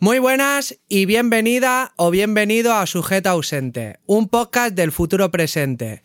[0.00, 6.04] Muy buenas y bienvenida o bienvenido a Sujeto Ausente, un podcast del futuro presente.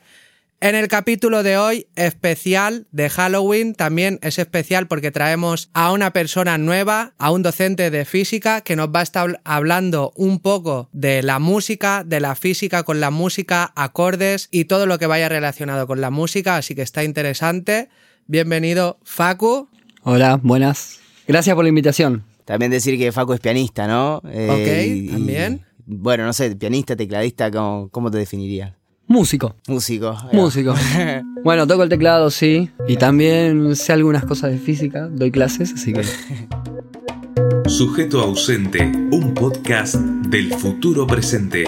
[0.62, 6.12] En el capítulo de hoy, especial de Halloween, también es especial porque traemos a una
[6.12, 10.90] persona nueva, a un docente de física que nos va a estar hablando un poco
[10.92, 15.30] de la música, de la física con la música, acordes y todo lo que vaya
[15.30, 17.90] relacionado con la música, así que está interesante.
[18.26, 19.70] Bienvenido, Facu.
[20.02, 21.00] Hola, buenas.
[21.28, 22.33] Gracias por la invitación.
[22.46, 24.18] También decir que Facu es pianista, ¿no?
[24.18, 25.66] ok, también.
[25.86, 28.78] bueno, no sé, pianista, tecladista, ¿cómo, cómo te definiría?
[29.08, 29.56] Músico.
[29.68, 30.18] Músico.
[30.32, 30.74] Músico.
[31.44, 32.70] bueno, toco el teclado, sí.
[32.88, 36.04] Y también sé algunas cosas de física, doy clases, así que...
[37.70, 41.66] Sujeto ausente, un podcast del futuro presente.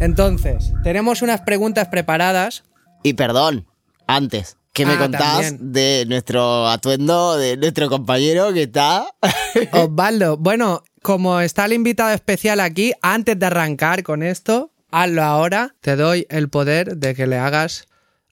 [0.00, 2.64] Entonces, tenemos unas preguntas preparadas.
[3.02, 3.66] Y perdón,
[4.06, 9.06] antes, ¿Qué me ah, contás de nuestro atuendo, de nuestro compañero que está?
[9.70, 15.76] Osvaldo, bueno, como está el invitado especial aquí, antes de arrancar con esto, hazlo ahora.
[15.80, 17.86] Te doy el poder de que le hagas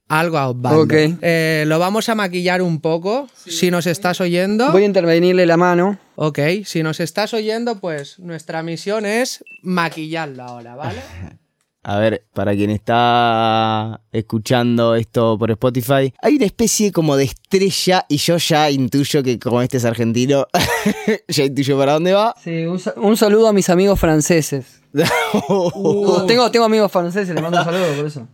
[0.09, 0.81] algo a Osvaldo.
[0.81, 0.93] Ok.
[1.21, 3.29] Eh, lo vamos a maquillar un poco.
[3.45, 4.69] Si nos estás oyendo.
[4.73, 5.97] Voy a intervenirle la mano.
[6.15, 10.99] Ok, si nos estás oyendo, pues nuestra misión es maquillarlo ahora, ¿vale?
[11.85, 18.05] A ver, para quien está escuchando esto por Spotify, hay una especie como de estrella
[18.07, 20.47] y yo ya intuyo que como este es argentino,
[21.27, 22.35] ya intuyo para dónde va.
[22.41, 24.81] Sí, un, saludo a mis amigos franceses.
[25.49, 28.27] Uh, tengo, tengo amigos franceses, les mando un saludo por eso.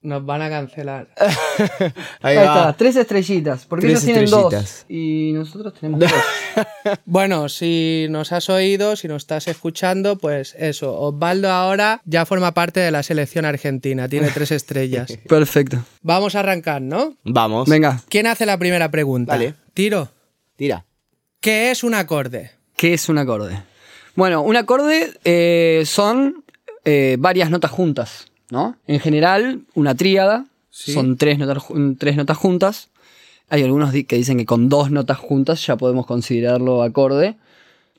[0.00, 1.08] Nos van a cancelar.
[2.22, 3.66] Ahí, está, tres estrellitas.
[3.66, 4.84] Porque ellos tienen dos.
[4.88, 6.00] Y nosotros tenemos
[6.84, 6.98] dos.
[7.04, 10.96] bueno, si nos has oído, si nos estás escuchando, pues eso.
[10.96, 14.08] Osvaldo ahora ya forma parte de la selección argentina.
[14.08, 15.18] Tiene tres estrellas.
[15.28, 15.82] Perfecto.
[16.02, 17.16] Vamos a arrancar, ¿no?
[17.24, 17.68] Vamos.
[17.68, 18.00] Venga.
[18.08, 19.32] ¿Quién hace la primera pregunta?
[19.32, 19.54] Vale.
[19.74, 20.12] Tiro.
[20.54, 20.84] Tira.
[21.40, 22.52] ¿Qué es un acorde?
[22.76, 23.62] ¿Qué es un acorde?
[24.14, 26.44] Bueno, un acorde eh, son
[26.84, 28.26] eh, varias notas juntas.
[28.50, 28.76] ¿No?
[28.86, 31.64] En general, una tríada, son tres notas,
[31.98, 32.88] tres notas juntas.
[33.48, 37.36] Hay algunos que dicen que con dos notas juntas ya podemos considerarlo acorde.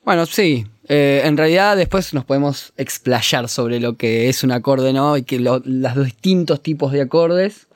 [0.04, 0.66] Bueno, sí.
[0.88, 5.16] Eh, en realidad después nos podemos explayar sobre lo que es un acorde, ¿no?
[5.16, 7.68] Y que los distintos tipos de acordes.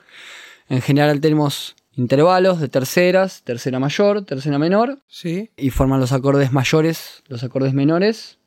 [0.67, 4.99] En general tenemos intervalos de terceras, tercera mayor, tercera menor.
[5.07, 5.51] Sí.
[5.55, 8.37] Y forman los acordes mayores, los acordes menores.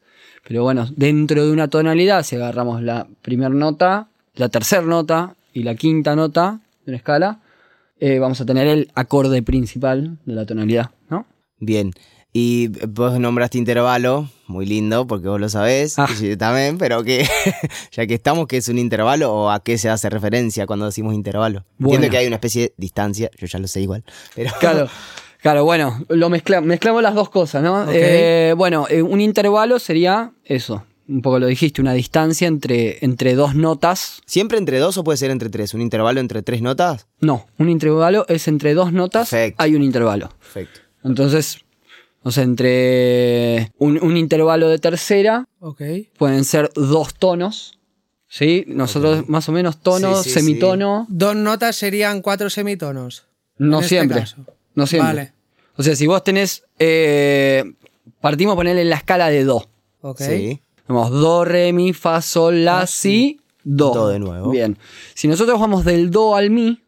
[0.47, 5.65] Pero bueno, dentro de una tonalidad, si agarramos la primera nota, la tercera nota y
[5.65, 7.41] la quinta nota de una escala,
[8.01, 11.27] eh, vamos a tener el acorde principal de la tonalidad, ¿no?
[11.59, 11.93] Bien.
[12.33, 16.09] Y vos nombraste intervalo, muy lindo, porque vos lo sabés, ah.
[16.21, 17.27] yo también, pero que
[17.91, 21.15] ya que estamos, ¿qué es un intervalo o a qué se hace referencia cuando decimos
[21.15, 21.65] intervalo?
[21.81, 24.51] Entiendo que hay una especie de distancia, yo ya lo sé igual, pero...
[24.61, 24.89] Claro.
[25.41, 27.87] Claro, bueno, lo mezclamos las dos cosas, ¿no?
[27.93, 33.35] Eh, bueno, eh, un intervalo sería eso, un poco lo dijiste, una distancia entre, entre
[33.35, 34.21] dos notas.
[34.27, 35.75] ¿Siempre entre dos o puede ser entre tres?
[35.75, 37.07] ¿Un intervalo entre tres notas?
[37.21, 40.29] No, un intervalo es entre dos notas, hay un intervalo.
[40.39, 40.81] Perfecto.
[41.05, 41.59] Entonces,
[42.23, 45.47] o sea, entre un, intervalo de tercera
[46.19, 47.79] pueden ser dos tonos.
[48.31, 48.65] ¿Sí?
[48.67, 51.07] Nosotros más o menos tono, semitono.
[51.09, 53.25] Dos notas serían cuatro semitonos.
[53.57, 54.25] No este siempre.
[54.75, 55.09] no siempre.
[55.09, 55.33] Vale.
[55.77, 56.65] O sea, si vos tenés.
[56.79, 57.65] Eh,
[58.21, 59.67] partimos a ponerle la escala de do.
[60.03, 60.21] Ok.
[60.89, 63.93] Tenemos do, re, mi, fa, sol, la, si, do.
[63.93, 64.51] Do de nuevo.
[64.51, 64.79] Bien.
[65.13, 66.81] Si nosotros vamos del do al mi,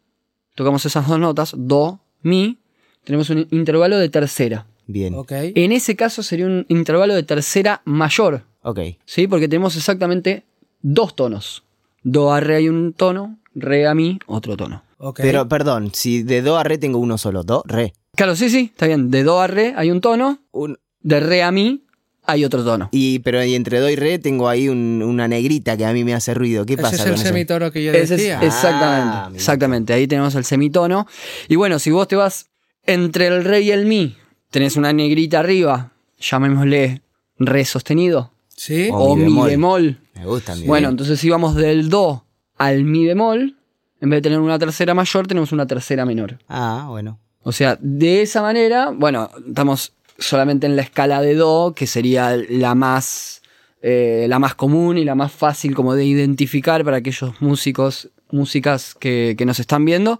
[0.55, 2.57] tocamos esas dos notas, do, mi,
[3.03, 4.65] tenemos un intervalo de tercera.
[4.87, 5.13] Bien.
[5.13, 5.31] Ok.
[5.53, 8.43] En ese caso sería un intervalo de tercera mayor.
[8.63, 8.79] Ok.
[9.05, 9.27] ¿Sí?
[9.27, 10.45] Porque tenemos exactamente
[10.81, 11.63] dos tonos.
[12.01, 14.81] Do a re hay un tono, re a mi otro tono.
[14.97, 15.23] Okay.
[15.23, 17.93] Pero perdón, si de do a re tengo uno solo, do, re.
[18.15, 19.11] Claro, sí, sí, está bien.
[19.11, 21.83] De do a re hay un tono, Un, de re a mi
[22.25, 22.89] hay otro tono.
[22.91, 26.03] y pero y entre do y re tengo ahí un- una negrita que a mí
[26.03, 26.65] me hace ruido.
[26.65, 27.23] ¿Qué Ese pasa es el con eso?
[27.25, 28.39] semitono que yo Ese es- decía.
[28.41, 29.93] exactamente, Ah, exactamente.
[29.93, 31.07] Ahí tenemos el semitono.
[31.49, 32.47] Y bueno, si vos te vas
[32.85, 34.15] entre el re y el mi,
[34.49, 37.01] tenés una negrita arriba, llamémosle
[37.39, 38.89] re sostenido Sí.
[38.91, 39.11] Oh.
[39.11, 39.49] o mi mi bemol.
[39.49, 39.97] bemol.
[40.15, 40.91] Me gusta mi Bueno, bien.
[40.91, 42.25] entonces si vamos del do
[42.57, 43.57] al mi bemol,
[43.99, 46.37] en vez de tener una tercera mayor, tenemos una tercera menor.
[46.47, 47.19] Ah, bueno.
[47.43, 52.37] O sea, de esa manera, bueno, estamos solamente en la escala de do, que sería
[52.49, 53.41] la más,
[53.81, 58.95] eh, la más común y la más fácil como de identificar para aquellos músicos, músicas
[58.95, 60.19] que, que nos están viendo.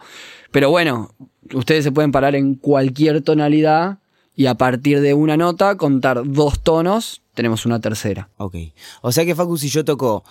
[0.52, 1.14] Pero bueno,
[1.54, 4.00] ustedes se pueden parar en cualquier tonalidad
[4.36, 8.30] y a partir de una nota contar dos tonos, tenemos una tercera.
[8.38, 8.56] Ok.
[9.02, 10.24] O sea que Facu, si yo toco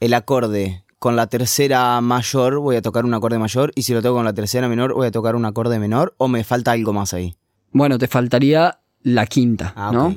[0.00, 4.02] el acorde con la tercera mayor, voy a tocar un acorde mayor, y si lo
[4.02, 6.92] toco con la tercera menor, voy a tocar un acorde menor, o me falta algo
[6.92, 7.36] más ahí.
[7.70, 10.16] Bueno, te faltaría la quinta, Ah, ¿no?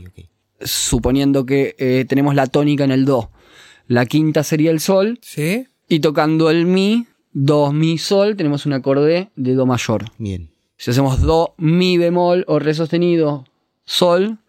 [0.61, 3.29] Suponiendo que eh, tenemos la tónica en el do.
[3.87, 5.67] La quinta sería el sol ¿Sí?
[5.87, 10.05] y tocando el mi, do, mi, sol, tenemos un acorde de do mayor.
[10.17, 10.49] Bien.
[10.75, 13.45] Si hacemos do, mi bemol o re sostenido,
[13.85, 14.39] sol,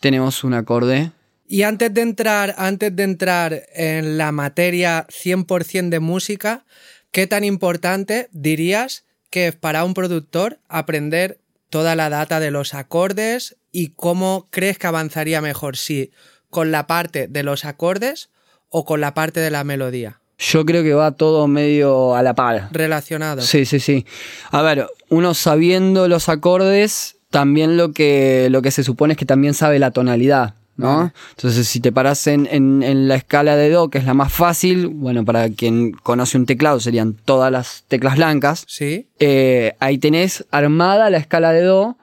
[0.00, 1.12] tenemos un acorde.
[1.48, 6.66] Y antes de entrar, antes de entrar en la materia 100% de música,
[7.12, 11.38] ¿qué tan importante dirías que es para un productor aprender
[11.70, 15.76] toda la data de los acordes y cómo crees que avanzaría mejor?
[15.76, 16.10] Si
[16.48, 18.30] con la parte de los acordes
[18.70, 20.20] o con la parte de la melodía.
[20.38, 22.68] Yo creo que va todo medio a la par.
[22.72, 23.42] Relacionado.
[23.42, 24.06] Sí, sí, sí.
[24.50, 29.26] A ver, uno sabiendo los acordes, también lo que, lo que se supone es que
[29.26, 31.12] también sabe la tonalidad, ¿no?
[31.36, 34.32] Entonces, si te paras en, en- en la escala de Do, que es la más
[34.32, 39.08] fácil, bueno, para quien conoce un teclado serían todas las teclas blancas, Sí.
[39.18, 41.96] eh, ahí tenés armada la escala de Do,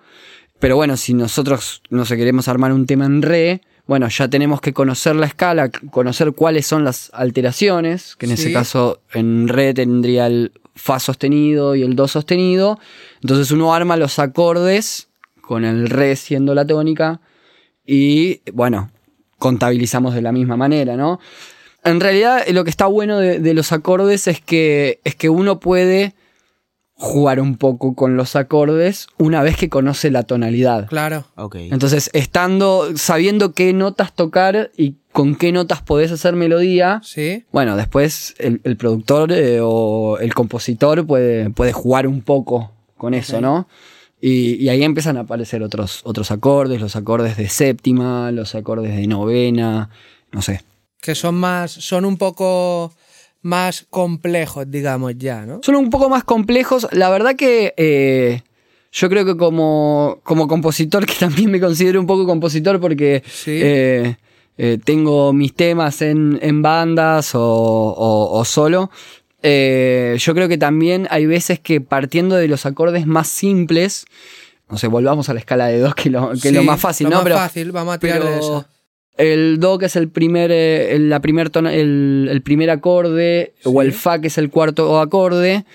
[0.63, 4.61] pero bueno, si nosotros, no sé, queremos armar un tema en Re, bueno, ya tenemos
[4.61, 9.73] que conocer la escala, conocer cuáles son las alteraciones, que en ese caso en Re
[9.73, 12.79] tendría el Fa sostenido y el Do sostenido.
[13.21, 15.09] Entonces uno arma los acordes
[15.41, 17.19] con el Re siendo la tónica
[17.85, 18.89] y bueno,
[19.39, 21.19] contabilizamos de la misma manera, ¿no?
[21.83, 25.59] En realidad lo que está bueno de, de los acordes es que, es que uno
[25.59, 26.15] puede
[27.03, 30.87] jugar un poco con los acordes una vez que conoce la tonalidad.
[30.87, 31.25] Claro.
[31.35, 31.55] Ok.
[31.55, 37.43] Entonces, estando, sabiendo qué notas tocar y con qué notas podés hacer melodía, Sí.
[37.51, 43.13] bueno, después el, el productor eh, o el compositor puede, puede jugar un poco con
[43.13, 43.67] eso, ¿no?
[44.21, 48.95] Y, y ahí empiezan a aparecer otros, otros acordes, los acordes de séptima, los acordes
[48.95, 49.89] de novena,
[50.31, 50.61] no sé.
[51.01, 51.69] Que son más.
[51.71, 52.93] son un poco
[53.43, 55.59] más complejos, digamos, ya, ¿no?
[55.63, 56.87] Son un poco más complejos.
[56.91, 58.41] La verdad que eh,
[58.91, 63.51] yo creo que como, como compositor, que también me considero un poco compositor porque Sí.
[63.61, 64.15] eh,
[64.57, 68.89] eh, tengo mis temas en, en bandas o, o- o solo,
[69.41, 74.05] eh, yo creo que también hay veces que partiendo de los acordes más simples,
[74.69, 77.05] no sé, volvamos a la escala de dos, que, lo, que es lo más fácil,
[77.05, 77.15] lo ¿no?
[77.17, 78.65] más pero, fácil, vamos a tirar de eso.
[79.17, 83.53] El do que es el primer eh, el- la primer tona- el, el primer acorde
[83.63, 85.65] o el fa que es el cuarto acorde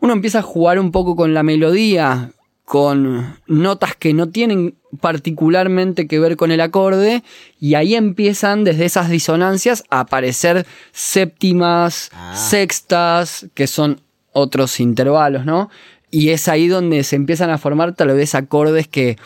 [0.00, 2.32] uno empieza a jugar un poco con la melodía
[2.64, 7.22] con notas que no tienen particularmente que ver con el acorde
[7.60, 12.34] y ahí empiezan desde esas disonancias a aparecer séptimas, Ah.
[12.36, 14.00] sextas, que son
[14.32, 15.70] otros intervalos, ¿no?
[16.10, 19.16] Y es ahí donde se empiezan a formar tal vez acordes que,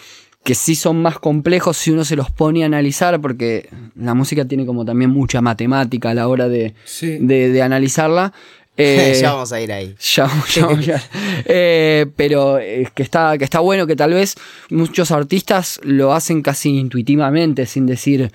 [0.47, 4.45] que sí son más complejos si uno se los pone a analizar, porque la música
[4.45, 7.19] tiene como también mucha matemática a la hora de, Sí.
[7.21, 8.33] de, de analizarla.
[8.79, 9.95] Eh, ya vamos a ir ahí.
[10.15, 11.03] ya, ya, ya.
[11.47, 14.35] Eh, pero es que está, que está bueno que tal vez
[14.69, 18.31] muchos artistas lo hacen casi intuitivamente, sin decir,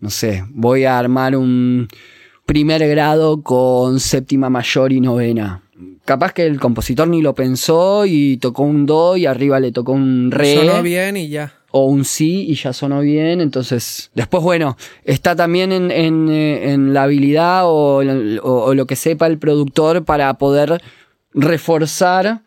[0.00, 1.86] no sé, voy a armar un
[2.44, 5.62] primer grado con séptima mayor y novena.
[6.04, 9.92] Capaz que el compositor ni lo pensó y tocó un do y arriba le tocó
[9.92, 11.54] un re Sonó bien y ya.
[11.70, 13.40] o un sí y ya sonó bien.
[13.40, 18.86] Entonces, después, bueno, está también en, en, eh, en la habilidad o, o- o lo
[18.86, 20.80] que sepa el productor para poder
[21.32, 22.42] reforzar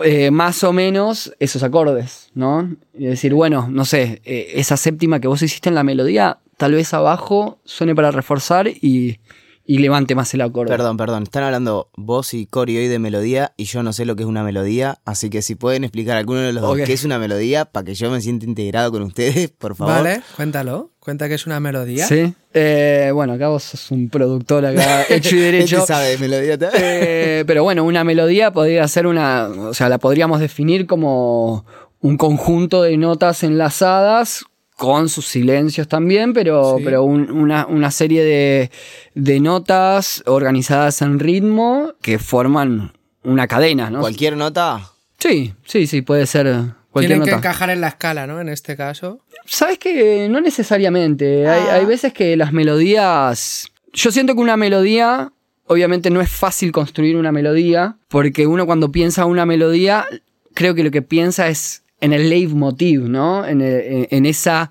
[0.00, 2.74] eh, más o menos esos acordes, ¿no?
[2.98, 6.72] Y decir, bueno, no sé, eh, esa séptima que vos hiciste en la melodía, tal
[6.72, 9.18] vez abajo suene para reforzar y,
[9.66, 10.70] y levante más el acorde.
[10.70, 11.22] Perdón, perdón.
[11.22, 14.28] Están hablando vos y Cory hoy de melodía y yo no sé lo que es
[14.28, 17.64] una melodía, así que si pueden explicar alguno de los dos qué es una melodía
[17.64, 19.94] para que yo me sienta integrado con ustedes, por favor.
[19.94, 20.90] Vale, cuéntalo.
[21.00, 22.06] Cuenta que es una melodía.
[22.06, 22.32] Sí.
[22.54, 25.78] Eh, bueno, acá vos sos un productor acá hecho y derecho.
[25.78, 26.82] Este sabe de melodía también.
[26.82, 31.66] Eh, pero bueno, una melodía podría ser una, o sea, la podríamos definir como
[32.00, 34.44] un conjunto de notas enlazadas
[34.76, 36.84] con sus silencios también, pero, Sí.
[36.84, 38.70] pero un- una, una serie de,
[39.14, 44.00] de notas organizadas en ritmo que forman una cadena, ¿no?
[44.00, 44.90] Cualquier nota.
[45.18, 46.46] Sí, sí, sí, puede ser
[46.90, 48.40] cualquier Tienen que encajar en la escala, ¿no?
[48.40, 49.20] En este caso.
[49.46, 51.46] Sabes que no necesariamente.
[51.48, 51.74] Hay, Ah.
[51.76, 53.68] hay veces que las melodías.
[53.92, 55.32] Yo siento que una melodía.
[55.66, 57.96] Obviamente no es fácil construir una melodía.
[58.08, 60.04] Porque uno cuando piensa una melodía.
[60.52, 63.46] Creo que lo que piensa es en el leitmotiv, ¿no?
[63.46, 64.70] En, el- en- en esa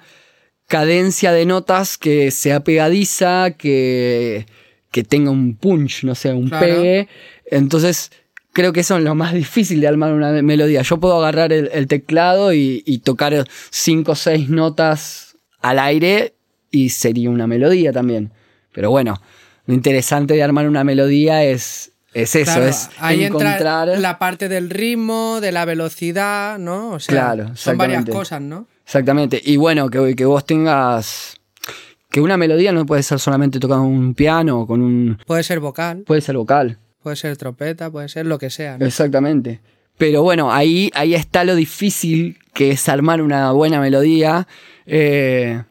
[0.67, 4.45] cadencia de notas que sea pegadiza, que,
[4.91, 6.65] que tenga un punch, no sé, un Claro.
[6.65, 7.07] pegue.
[7.45, 8.11] Entonces,
[8.53, 10.81] creo que eso es lo más difícil de armar una melodía.
[10.81, 16.33] Yo puedo agarrar el, el teclado y, y tocar cinco o seis notas al aire
[16.71, 18.31] y sería una melodía también.
[18.73, 19.21] Pero bueno,
[19.65, 23.89] lo interesante de armar una melodía es, es eso, Claro, es ahí encontrar...
[23.89, 26.91] entra la parte del ritmo, de la velocidad, ¿no?
[26.91, 28.67] O sea, Claro, son varias cosas, ¿no?
[28.85, 29.41] Exactamente.
[29.43, 31.35] Y bueno, que, que vos tengas.
[32.09, 35.17] Que una melodía no puede ser solamente tocada con un piano o con un.
[35.25, 36.77] Puede ser vocal, Puede ser vocal.
[37.01, 38.77] puede ser trompeta, puede ser lo que sea.
[38.77, 38.85] ¿no?
[38.85, 39.61] Exactamente.
[39.97, 44.47] Pero bueno, ahí, ahí está lo difícil que es armar una buena melodía.
[44.85, 45.63] Eh,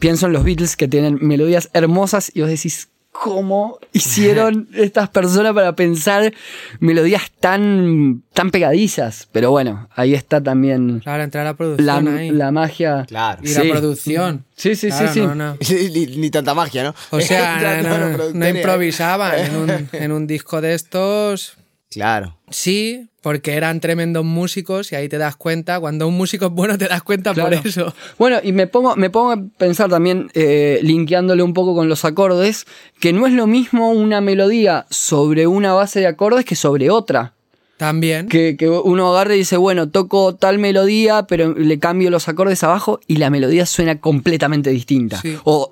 [0.00, 2.88] pienso en los Beatles que tienen melodías hermosas y vos decís,
[3.22, 6.32] ¿cómo hicieron estas personas para pensar
[6.80, 9.28] melodías tan, tan pegadizas?
[9.32, 12.30] Pero bueno, ahí está también Claro, entrar a la la, producción ahí.
[12.30, 13.04] la magia.
[13.08, 13.40] Claro.
[13.42, 13.62] y Sí.
[13.64, 14.44] la producción.
[14.56, 15.20] Sí, sí, Claro, sí, sí.
[15.26, 15.56] no, no.
[15.70, 16.94] ni, ni tanta magia, ¿no?
[17.10, 21.56] O sea, no, no, improvisaban en un, en un disco de estos.
[21.90, 22.36] Claro.
[22.50, 25.80] Sí, porque eran tremendos músicos y ahí te das cuenta.
[25.80, 27.56] Cuando un músico es bueno, te das cuenta Claro.
[27.56, 27.94] por eso.
[28.18, 32.04] Bueno, y me pongo, me pongo a pensar también, eh, linkeándole un poco con los
[32.04, 32.66] acordes,
[33.00, 37.34] que no es lo mismo una melodía sobre una base de acordes que sobre otra.
[37.78, 38.28] También.
[38.28, 42.62] Que, que uno agarre y dice, bueno, toco tal melodía, pero le cambio los acordes
[42.64, 45.20] abajo y la melodía suena completamente distinta.
[45.22, 45.36] Sí.
[45.44, 45.70] O,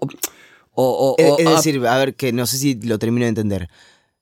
[0.73, 3.31] o, o- Es, o- es decir, a ver, que no sé si lo termino de
[3.31, 3.69] entender.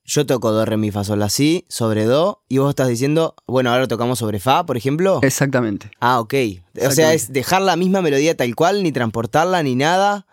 [0.07, 3.35] Yo toco do, re, mi, fa, sol, la, si, sobre do, y vos estás diciendo,
[3.47, 5.21] bueno, ahora tocamos sobre fa, por ejemplo.
[5.23, 5.91] Exactamente.
[5.99, 6.35] Ah, ok.
[6.87, 10.27] O sea, es dejar la misma melodía tal cual, ni transportarla, ni nada,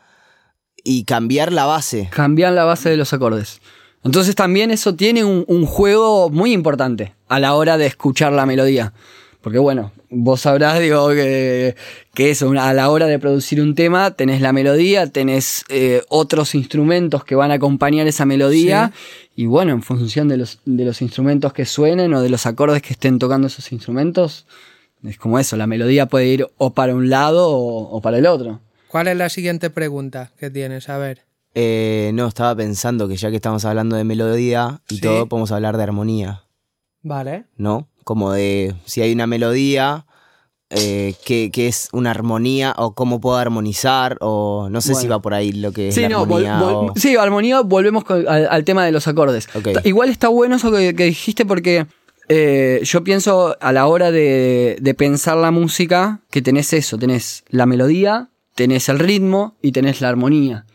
[0.83, 2.09] y cambiar la base.
[2.11, 3.61] Cambian la base de los acordes.
[4.03, 8.45] Entonces también eso tiene un, un juego muy importante a la hora de escuchar la
[8.45, 8.93] melodía.
[9.41, 11.75] Porque bueno, vos sabrás, digo, que,
[12.13, 16.03] que eso, una- a la hora de producir un tema, tenés la melodía, tenés eh,
[16.10, 18.91] otros instrumentos que van a acompañar esa melodía.
[19.36, 22.81] Y bueno, en función de los, de los instrumentos que suenen o de los acordes
[22.83, 24.45] que estén tocando esos instrumentos,
[25.03, 28.27] es como eso, la melodía puede ir o para un lado o, o para el
[28.27, 28.60] otro.
[28.89, 30.88] ¿Cuál es la siguiente pregunta que tienes?
[30.89, 31.24] A ver.
[31.55, 35.01] Eh, no, estaba pensando que ya que estamos hablando de melodía y Sí.
[35.01, 36.43] todo, podemos hablar de armonía,
[37.01, 37.45] Vale.
[37.57, 37.88] ¿no?
[38.03, 40.05] Como de si hay una melodía,
[40.70, 45.22] eh, ¿qué, qué es una armonía o cómo puedo armonizar o no sé si va
[45.22, 46.60] por ahí lo que es Sí, la no, armonía.
[46.60, 49.48] vol- o- sí, armonía, volvemos con- al, al tema de los acordes.
[49.84, 51.88] Igual está bueno eso que, que dijiste porque
[52.29, 57.43] eh, yo pienso a la hora de, de pensar la música que tenés eso, tenés
[57.50, 60.65] la melodía, tenés el ritmo y tenés la armonía.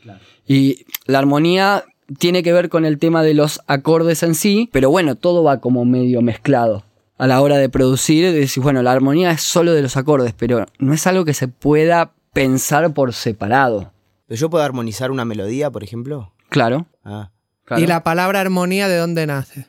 [0.47, 1.85] Y la armonía
[2.19, 5.61] tiene que ver con el tema de los acordes en sí, pero bueno, todo va
[5.61, 6.85] como medio mezclado.
[7.19, 10.67] A la hora de producir, decís, bueno, la armonía es solo de los acordes, pero
[10.79, 13.93] no es algo que se pueda pensar por separado.
[14.27, 16.33] ¿Pero ¿Yo puedo armonizar una melodía, por ejemplo?
[16.51, 16.87] Claro.
[17.05, 17.31] Ah.
[17.65, 17.83] claro.
[17.83, 19.67] ¿Y la palabra armonía de dónde nace?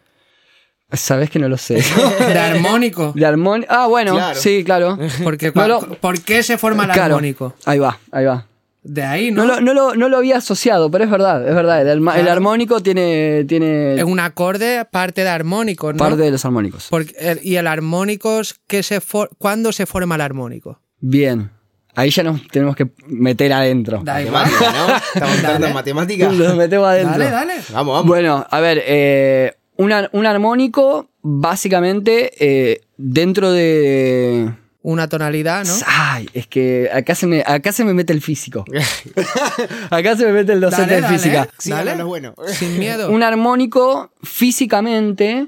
[0.91, 1.75] Sabes que no lo sé.
[2.19, 3.11] De armónico.
[3.13, 3.71] De armónico.
[3.73, 4.39] Ah, bueno, Claro.
[4.39, 4.97] sí, claro.
[5.23, 7.15] Porque No cua- lo- ¿Por qué se forma el Claro.
[7.15, 7.53] armónico?
[7.65, 8.45] Ahí va, ahí va.
[8.89, 9.43] De ahí, ¿no?
[9.45, 11.81] No lo, no, lo, no lo había asociado, pero es verdad, es verdad.
[11.81, 15.97] El, armónico tiene, tiene Es un acorde parte de armónico, ¿no?
[15.97, 16.87] parte de los armónicos.
[16.89, 20.79] Porque el- y el armónico, que se for- ¿cuándo se forma el armónico?
[21.01, 21.51] Bien.
[21.95, 24.01] Ahí ya nos tenemos que meter adentro.
[24.05, 24.45] Da igual.
[24.45, 24.95] Matemática, ¿no?
[24.97, 25.67] Estamos entrando Dale.
[25.67, 26.29] en matemática.
[26.31, 27.11] Nos metemos adentro.
[27.17, 27.53] Dale, dale.
[27.73, 28.07] Vamos, vamos.
[28.07, 34.53] Bueno, a ver, eh, un, un armónico, básicamente, eh, dentro de.
[34.89, 35.73] Una tonalidad, ¿no?
[35.85, 38.63] Ay, es que acá se me, acá se me mete el físico.
[39.89, 41.17] acá se me mete el docente Dale, de dale.
[41.17, 41.49] física.
[41.57, 41.91] Sí, Dale.
[41.91, 42.33] no, no, bueno.
[42.47, 43.09] Sin miedo.
[43.11, 45.47] Un armónico físicamente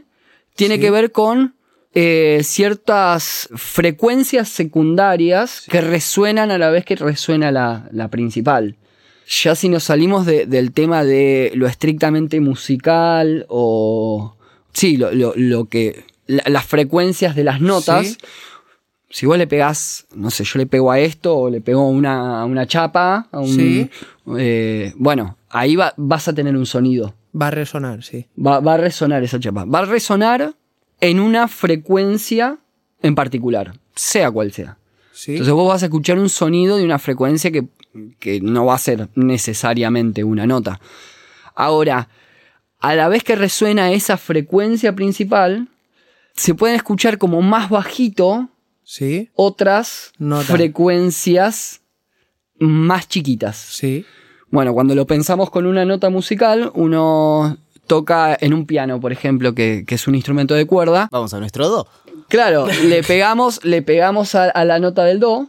[0.55, 1.55] tiene que ver con
[1.93, 8.75] eh, ciertas frecuencias secundarias que resuenan a la vez que resuena la, la principal.
[9.43, 14.35] Ya si nos salimos de- del tema de lo estrictamente musical o...
[14.73, 16.03] Sí, lo, lo- lo que...
[16.27, 18.17] la- las frecuencias de las notas.
[19.09, 21.87] Si vos le pegás, no sé, yo le pego a esto o le pego a
[21.87, 23.89] una, una chapa, a un, Sí.
[24.37, 27.15] eh, bueno, ahí va- vas a tener un sonido.
[27.39, 28.27] Va a resonar, sí.
[28.37, 29.65] Va, va a resonar esa chapa.
[29.65, 30.53] Va a resonar
[31.01, 32.59] en una frecuencia
[33.01, 34.77] en particular, sea cual sea.
[35.11, 35.31] Sí.
[35.31, 37.65] Entonces vos vas a escuchar un sonido de una frecuencia que,
[38.19, 40.79] que no va a ser necesariamente una nota.
[41.55, 42.09] Ahora,
[42.79, 45.67] a la vez que resuena esa frecuencia principal,
[46.35, 48.49] se pueden escuchar como más bajito
[48.89, 49.29] sí.
[49.35, 50.45] otras Nota.
[50.53, 51.81] frecuencias
[52.59, 53.55] más chiquitas.
[53.57, 54.05] Sí.
[54.49, 59.53] Bueno, cuando lo pensamos con una nota musical, uno toca en un piano, por ejemplo,
[59.53, 61.07] que, que es un instrumento de cuerda.
[61.11, 61.87] Vamos a nuestro do.
[62.27, 65.47] Claro, le pegamos, le pegamos a, a la nota del do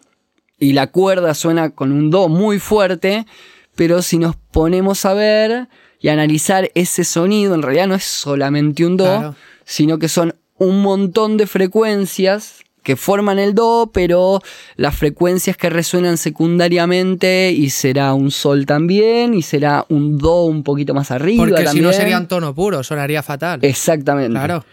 [0.59, 3.27] y la cuerda suena con un do muy fuerte,
[3.75, 5.69] pero si nos ponemos a ver
[5.99, 9.35] y analizar ese sonido, en realidad no es solamente un do, Claro.
[9.65, 14.41] sino que son un montón de frecuencias que forman el do, pero
[14.77, 20.63] las frecuencias que resuenan secundariamente y será un sol también y será un do un
[20.63, 21.85] poquito más arriba Porque si también.
[21.87, 23.61] no sería un tono puro, sonaría fatal.
[23.63, 24.33] Exactamente.
[24.33, 24.65] Claro.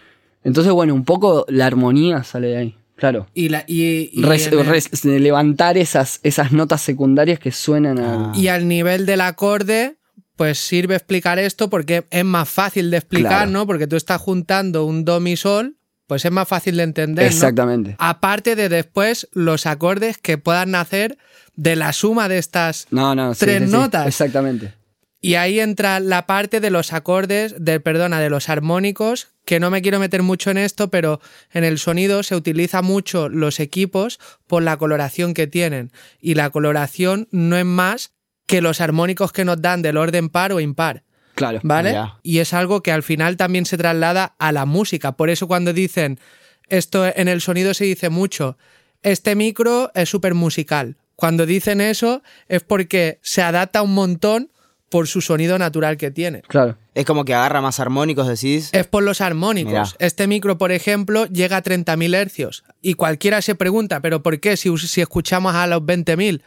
[0.43, 2.75] Entonces, bueno, un poco la armonía sale de ahí.
[2.95, 3.27] Claro.
[3.33, 7.99] Y, la, y, y Res- en el- res- levantar esas, esas notas secundarias que suenan
[7.99, 8.31] a.
[8.35, 9.97] y al nivel del acorde,
[10.35, 13.51] pues sirve explicar esto porque es más fácil de explicar, Claro.
[13.51, 13.67] ¿no?
[13.67, 15.76] Porque tú estás juntando un do mi sol,
[16.07, 17.25] pues es más fácil de entender.
[17.25, 17.29] ¿no?
[17.29, 17.95] Exactamente.
[17.99, 21.17] Aparte de después los acordes que puedan nacer
[21.55, 22.87] de la suma de estas.
[22.89, 23.71] No, no, sí, Tres sí, sí.
[23.71, 24.07] notas.
[24.07, 24.73] Exactamente.
[25.19, 29.71] Y ahí entra la parte de los acordes, de, perdona, de los armónicos, que no
[29.71, 31.19] me quiero meter mucho en esto, pero
[31.51, 35.91] en el sonido se utiliza mucho los equipos por la coloración que tienen.
[36.21, 38.11] Y la coloración no es más
[38.45, 41.03] que los armónicos que nos dan del orden par o impar.
[41.37, 41.59] Claro.
[41.61, 41.95] ¿Vale?
[42.23, 45.11] Y es algo que al final también se traslada a la música.
[45.11, 46.19] Por eso cuando dicen,
[46.67, 48.57] esto en el sonido se dice mucho,
[49.03, 50.97] este micro es súper musical.
[51.15, 54.49] Cuando dicen eso es porque se adapta un montón
[54.89, 56.41] por su sonido natural que tiene.
[56.41, 56.75] Claro.
[56.95, 58.69] Es como que agarra más armónicos, decís.
[58.71, 59.71] Es por los armónicos.
[59.71, 59.87] Mirá.
[59.99, 62.63] Este micro, por ejemplo, llega a 30.000 hercios.
[62.81, 66.41] Y cualquiera se pregunta, ¿pero por qué si, si escuchamos a los 20.000?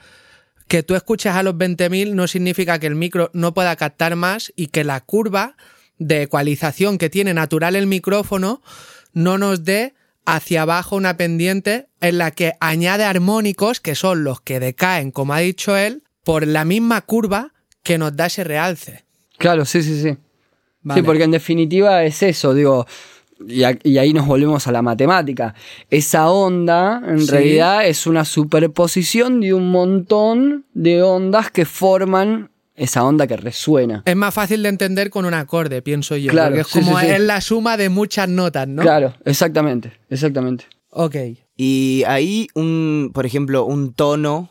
[0.71, 4.53] Que tú escuches a los 20.000 no significa que el micro no pueda captar más
[4.55, 5.57] y que la curva
[5.99, 8.63] de ecualización que tiene natural el micrófono
[9.13, 9.95] no nos dé
[10.27, 15.35] hacia abajo una pendiente en la que añade armónicos, que son los que decaen, como
[15.35, 19.05] ha dicho él, por la misma curva que nos da ese realce.
[19.39, 20.17] Claro, sí, sí, sí.
[20.83, 21.01] Vale.
[21.01, 22.87] Sí, porque en definitiva es eso, digo,
[23.47, 25.55] y, a- y ahí nos volvemos a la matemática.
[25.91, 27.31] Esa onda, en Sí.
[27.31, 34.03] realidad, es una superposición de un montón de ondas que forman esa onda que resuena.
[34.07, 36.31] Es más fácil de entender con un acorde, pienso yo.
[36.31, 37.13] Claro, porque es sí, como sí, sí.
[37.13, 38.83] es la suma de muchas notas, ¿no?
[38.83, 40.65] Claro, exactamente, exactamente.
[40.91, 41.17] Ok.
[41.57, 44.51] Y ahí, un, por ejemplo, un tono.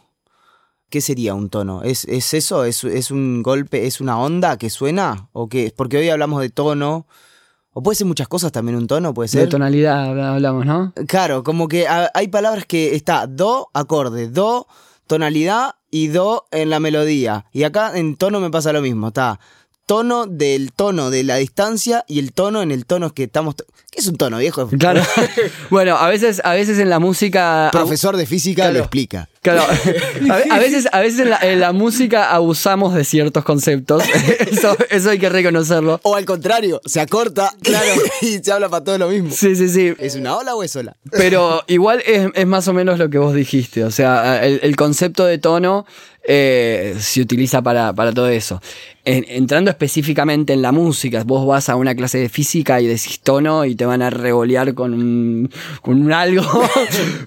[0.91, 1.83] ¿Qué sería un tono?
[1.83, 2.65] ¿Es, es eso?
[2.65, 3.85] ¿Es, ¿Es un golpe?
[3.85, 5.29] ¿Es una onda que suena?
[5.33, 5.71] ¿O qué?
[5.75, 7.05] Porque hoy hablamos de tono.
[7.73, 9.49] O puede ser muchas cosas también un tono, puede De ser.
[9.49, 10.93] tonalidad hablamos, ¿no?
[11.07, 14.67] Claro, como que ha- hay palabras que está do, acorde, do,
[15.07, 17.45] tonalidad y do en la melodía.
[17.53, 19.39] Y acá en tono me pasa lo mismo, está
[19.85, 23.55] tono del tono de la distancia y el tono en el tono que estamos...
[23.91, 24.67] ¿Qué es un tono, viejo?
[24.67, 25.01] Claro.
[25.71, 27.69] bueno, a veces, a veces en la música.
[27.71, 28.73] Profesor de física Claro.
[28.73, 29.27] lo explica.
[29.41, 29.61] Claro,
[30.31, 34.03] a, ve- a veces, a veces en, la, en la música abusamos de ciertos conceptos.
[34.51, 35.99] Eso, eso hay que reconocerlo.
[36.03, 37.89] O al contrario, se acorta claro.
[38.21, 39.29] y se habla para todo lo mismo.
[39.31, 39.93] Sí, sí, sí.
[39.99, 40.97] ¿Es una ola o es sola?
[41.11, 43.83] Pero igual es, es más o menos lo que vos dijiste.
[43.85, 45.85] O sea, el, el concepto de tono
[46.27, 48.61] eh, se utiliza para, para todo eso.
[49.05, 53.21] En- entrando específicamente en la música, vos vas a una clase de física y decís
[53.21, 55.49] tono y te van a revolear con un,
[55.81, 56.43] con un algo.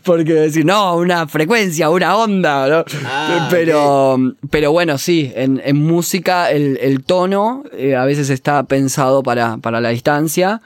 [0.04, 2.68] Porque decís, no, una frecuencia, una onda.
[2.68, 2.84] ¿no?
[3.06, 4.18] Ah, pero,
[4.50, 9.56] pero bueno, sí, en, en música el, el tono eh, a veces está pensado para,
[9.58, 10.60] para la distancia.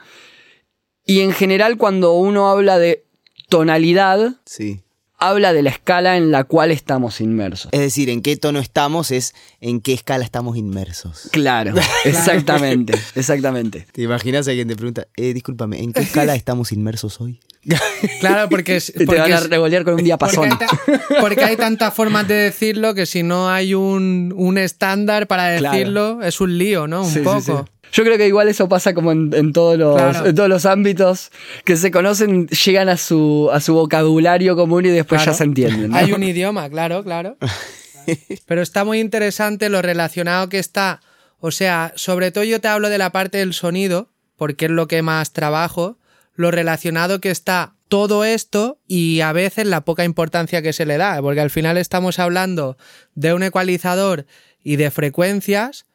[1.05, 3.03] Y en general cuando uno habla de
[3.49, 4.81] tonalidad, Sí.
[5.17, 7.69] habla de la escala en la cual estamos inmersos.
[7.71, 11.29] Es decir, en qué tono estamos es en qué escala estamos inmersos.
[11.31, 11.73] Claro,
[12.05, 13.87] exactamente, exactamente.
[13.93, 17.39] ¿Te imaginas a alguien te pregunta, eh, discúlpame, ¿en qué escala estamos inmersos hoy?
[18.19, 18.93] Claro, porque es.
[18.93, 20.45] Te porque van a revolear con un porque diapasón.
[20.51, 25.27] hay, ta- porque hay tantas formas de decirlo que si no hay un, un estándar
[25.27, 25.75] para Claro.
[25.77, 27.01] decirlo, es un lío, ¿no?
[27.03, 27.41] Un Sí, sí, poco.
[27.41, 27.53] sí.
[27.93, 30.25] Yo creo que igual eso pasa como en, en todos los, Claro.
[30.27, 31.31] en todos los ámbitos
[31.63, 35.31] que se conocen, llegan a su, a su vocabulario común y después Claro.
[35.31, 35.91] ya se entienden.
[35.91, 35.97] ¿no?
[35.97, 37.37] Hay un idioma, claro, claro.
[38.45, 41.01] Pero está muy interesante lo relacionado que está.
[41.39, 44.87] O sea, sobre todo yo te hablo de la parte del sonido, porque es lo
[44.87, 45.97] que más trabajo,
[46.37, 50.97] lo relacionado que está todo esto y a veces la poca importancia que se le
[50.97, 52.77] da, porque al final estamos hablando
[53.15, 54.25] de un ecualizador
[54.63, 55.85] y de frecuencias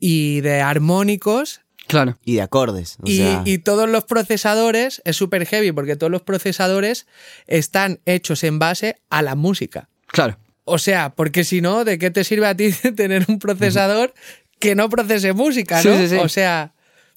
[0.00, 2.16] y de armónicos Claro.
[2.24, 2.98] Y de acordes.
[3.02, 7.08] O y, sea, y todos los procesadores es súper heavy porque todos los procesadores
[7.48, 9.88] están hechos en base a la música.
[10.06, 10.38] Claro.
[10.64, 14.14] O sea, porque si no, ¿de qué te sirve a ti tener un procesador
[14.60, 15.98] que no procese música, Sí, no?
[15.98, 16.16] sí, sí.
[16.16, 16.74] O sea,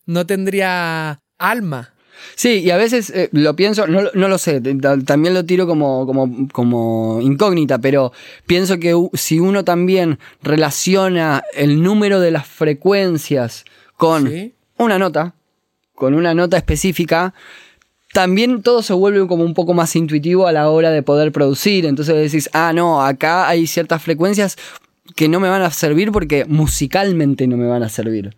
[0.08, 1.94] no tendría alma.
[2.36, 4.62] Sí, y a veces eh, lo pienso, no, no lo sé,
[5.06, 8.12] también lo tiro como, como, como incógnita, pero
[8.48, 13.66] pienso que si uno también relaciona el número de las frecuencias
[13.98, 14.54] con Sí.
[14.78, 15.36] una nota,
[15.96, 17.34] con una nota específica,
[18.14, 21.86] también todo se vuelve como un poco más intuitivo a la hora de poder producir.
[21.86, 24.56] Entonces decís, ah, no, acá hay ciertas frecuencias
[25.16, 28.36] que no me van a servir porque musicalmente no me van a servir.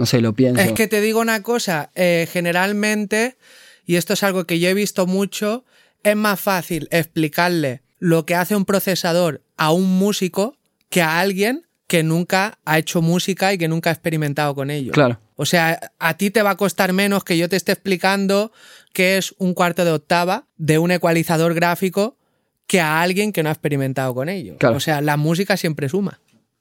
[0.00, 0.62] No sé, lo pienso.
[0.62, 3.36] Es que te digo una cosa, eh, generalmente,
[3.84, 5.66] y esto es algo que yo he visto mucho,
[6.02, 10.56] es más fácil explicarle lo que hace un procesador a un músico
[10.88, 14.92] que a alguien que nunca ha hecho música y que nunca ha experimentado con ello.
[14.92, 15.20] Claro.
[15.36, 18.52] O sea, a ti te va a costar menos que yo te esté explicando
[18.94, 22.16] qué es un cuarto de octava de un ecualizador gráfico
[22.66, 24.56] que a alguien que no ha experimentado con ello.
[24.56, 24.76] Claro.
[24.76, 26.20] O sea, la música siempre suma.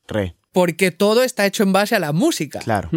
[0.10, 2.60] Re, Porque todo está hecho en base a la música.
[2.60, 2.89] claro.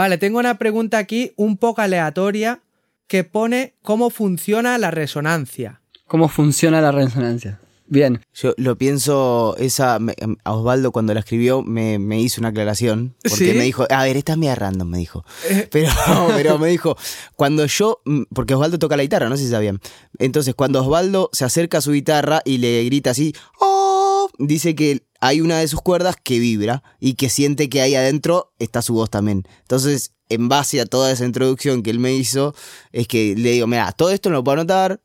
[0.00, 2.62] Vale, tengo una pregunta aquí un poco aleatoria
[3.06, 5.82] que pone cómo funciona la resonancia.
[6.06, 7.60] ¿Cómo funciona la resonancia?
[7.86, 8.22] Bien.
[8.32, 13.14] Yo lo pienso, esa me- a Osvaldo cuando la escribió me, me hizo una aclaración.
[13.22, 13.58] Porque ¿Sí?
[13.58, 15.22] me dijo, a ver, esta es media random, me dijo.
[15.70, 15.90] Pero,
[16.34, 16.96] pero me dijo,
[17.36, 19.80] cuando yo, mm, porque Osvaldo toca la guitarra, no sé si sabían.
[20.18, 24.30] Entonces, cuando Osvaldo se acerca a su guitarra y le grita así, ¡Oh!
[24.38, 28.52] dice que hay una de sus cuerdas que vibra y que siente que ahí adentro
[28.58, 29.44] está su voz también.
[29.62, 32.54] Entonces, en base a toda esa introducción que él me hizo,
[32.92, 35.00] es que le digo, mira, todo esto no lo puedo anotar.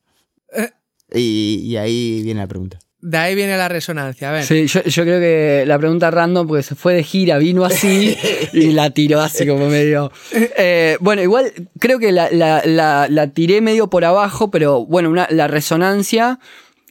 [1.13, 2.79] Y, y ahí viene la pregunta.
[3.01, 4.29] De ahí viene la resonancia.
[4.29, 4.45] A ver.
[4.45, 8.17] Sí, yo, yo creo que la pregunta random, porque se fue de gira, vino así
[8.53, 10.11] y la tiró así como medio.
[10.31, 15.09] Eh, bueno, igual creo que la, la- la- la tiré medio por abajo, pero bueno,
[15.11, 16.39] una- la resonancia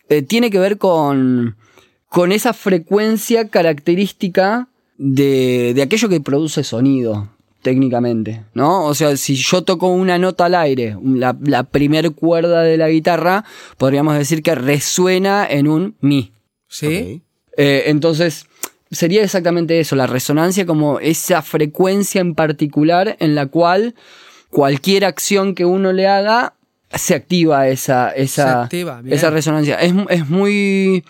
[0.09, 1.57] eh, tiene que ver con,
[2.15, 7.29] con esa frecuencia característica de, de aquello que produce sonido
[7.61, 8.85] técnicamente, ¿no?
[8.85, 12.89] O sea, si yo toco una nota al aire, la, la primer cuerda de la
[12.89, 13.45] guitarra,
[13.79, 16.31] podríamos decir que resuena en un mi.
[16.69, 17.21] ¿Sí?
[17.57, 18.47] Eh, entonces,
[18.93, 23.97] sería exactamente eso, la resonancia como esa frecuencia en particular en la cual
[24.51, 26.55] cualquier acción que uno le haga
[26.95, 29.17] se activa esa, esa, Se activa, bien.
[29.17, 29.81] esa resonancia.
[29.81, 31.03] Es, es muy...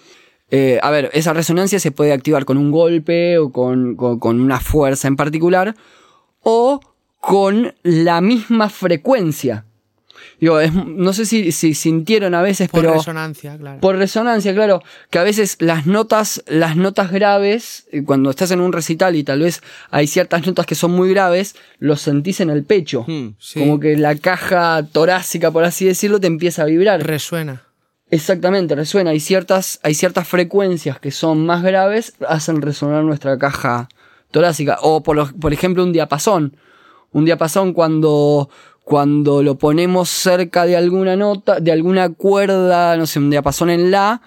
[0.56, 4.40] eh, a ver, esa resonancia se puede activar con un golpe o con, con- con
[4.40, 5.74] una fuerza en particular
[6.42, 6.78] o
[7.20, 9.64] con la misma frecuencia.
[10.40, 12.94] Digo, es- no sé si, si sintieron a veces, Por pero...
[12.94, 13.80] resonancia, claro.
[13.80, 18.60] Por resonancia, claro, que a veces las notas, las notas graves, eh, cuando estás en
[18.60, 22.50] un recital y tal vez hay ciertas notas que son muy graves, los sentís en
[22.50, 23.04] el pecho.
[23.08, 23.60] Hmm, sí.
[23.60, 27.02] Como que la caja torácica, por así decirlo, te empieza a vibrar.
[27.06, 27.62] Resuena.
[28.14, 29.10] Exactamente, resuena.
[29.10, 33.88] Hay ciertas, hay ciertas frecuencias que son más graves, hacen resonar nuestra caja
[34.30, 34.78] torácica.
[34.82, 36.56] O por, lo- por ejemplo, un diapasón.
[37.10, 38.48] Un diapasón cuando,
[38.84, 43.90] cuando lo ponemos cerca de alguna nota, de alguna cuerda, no sé, un diapasón en
[43.90, 44.22] la,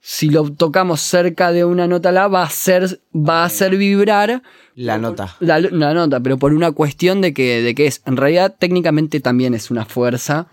[0.00, 4.42] si lo tocamos cerca de una nota la, va a hacer, va a hacer vibrar
[4.74, 5.36] La nota.
[5.40, 9.20] la, la nota, pero por una cuestión de que, de que es, en realidad técnicamente
[9.20, 10.46] también es una fuerza.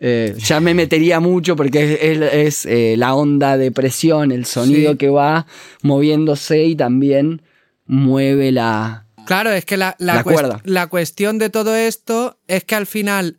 [0.00, 4.44] Eh, ya me metería mucho porque es, es- es, eh, la onda de presión, el
[4.46, 4.98] sonido Sí.
[4.98, 5.46] que va
[5.82, 7.42] moviéndose y también
[7.86, 9.06] mueve la...
[9.26, 10.60] Claro, es que la, la La cuest- cuerda.
[10.64, 13.38] la cuestión de todo esto es que al final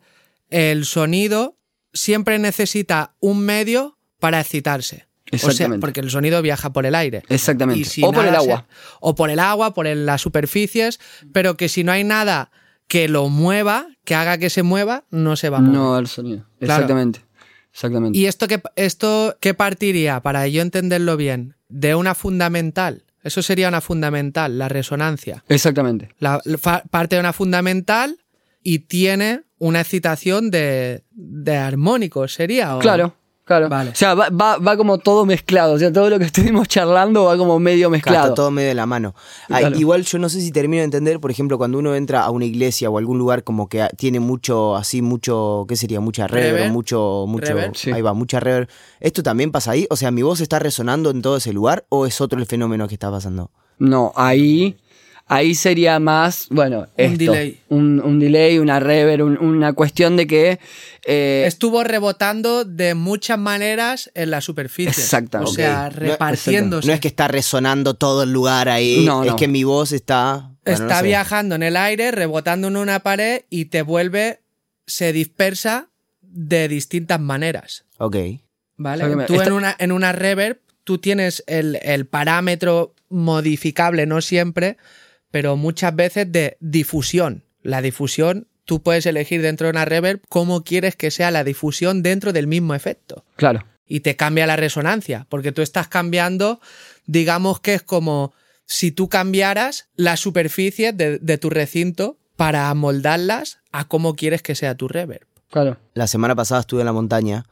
[0.50, 1.56] el sonido
[1.92, 5.06] siempre necesita un medio para excitarse.
[5.32, 5.80] O sea, Exactamente.
[5.80, 7.22] porque el sonido viaja por el aire.
[7.28, 7.84] Exactamente.
[7.88, 8.66] Si o por el se- agua.
[9.00, 10.98] o por el agua, por el- las superficies,
[11.32, 12.50] pero que si no hay nada
[12.90, 15.74] que lo mueva, que haga que se mueva, no se va a mover.
[15.78, 16.44] No el sonido.
[16.58, 16.72] Claro.
[16.82, 17.20] Exactamente.
[17.72, 18.18] Exactamente.
[18.18, 23.04] ¿Y esto qué, esto qué partiría, para yo entenderlo bien, de una fundamental?
[23.22, 25.44] Eso sería una fundamental, la resonancia.
[25.48, 26.08] Exactamente.
[26.18, 26.40] La,
[26.90, 28.18] parte de una fundamental
[28.60, 32.74] y tiene una excitación de, de armónicos, ¿sería?
[32.76, 33.14] o- Claro,
[33.50, 33.68] claro.
[33.68, 33.90] Vale.
[33.90, 35.74] O sea, va, va, va como todo mezclado.
[35.74, 38.24] O sea, todo lo que estuvimos charlando va como medio Claro, mezclado.
[38.26, 39.14] está todo medio de la mano.
[39.48, 39.78] Ah, Claro.
[39.78, 42.44] Igual yo no sé si termino de entender, por ejemplo, cuando uno entra a una
[42.44, 46.00] iglesia o algún lugar como que tiene mucho, así, mucho, ¿qué sería?
[46.00, 46.72] Mucha reverb, Reverb.
[46.72, 47.52] mucho, mucho.
[47.74, 47.90] Sí.
[47.90, 48.68] ahí va, mucha reverb.
[49.00, 49.86] ¿Esto también pasa ahí?
[49.90, 52.86] O sea, ¿mi voz está resonando en todo ese lugar o es otro el fenómeno
[52.88, 53.50] que está pasando?
[53.78, 54.76] No, ahí,
[55.32, 57.60] ahí sería más, bueno, Un esto, delay.
[57.68, 60.58] Un, un delay, una reverb, un- una cuestión de que...
[61.06, 64.90] eh, Estuvo rebotando de muchas maneras en la superficie.
[64.90, 65.50] Exactamente.
[65.50, 65.84] O sea.
[65.84, 66.88] No- repartiéndose.
[66.88, 69.36] No es que está resonando todo el lugar ahí, No, es no.
[69.36, 70.50] que mi voz está...
[70.64, 71.06] bueno, Está no sé.
[71.06, 74.40] viajando en el aire, rebotando en una pared y te vuelve,
[74.86, 75.88] se dispersa
[76.22, 77.84] de distintas maneras.
[77.98, 78.16] Ok.
[78.76, 79.04] ¿Vale?
[79.26, 84.76] Tú Esta- en, una, en una reverb, tú tienes el, el parámetro modificable, no siempre,
[85.30, 87.44] pero muchas veces de difusión.
[87.62, 92.02] La difusión, tú puedes elegir dentro de una reverb cómo quieres que sea la difusión
[92.02, 93.24] dentro del mismo efecto.
[93.36, 96.60] Claro, Y te cambia la resonancia, porque tú estás cambiando,
[97.06, 98.32] digamos que es como
[98.66, 104.54] si tú cambiaras las superficies de, de tu recinto para amoldarlas a cómo quieres que
[104.54, 105.26] sea tu reverb.
[105.50, 105.76] claro.
[105.94, 107.44] La semana pasada estuve en la montaña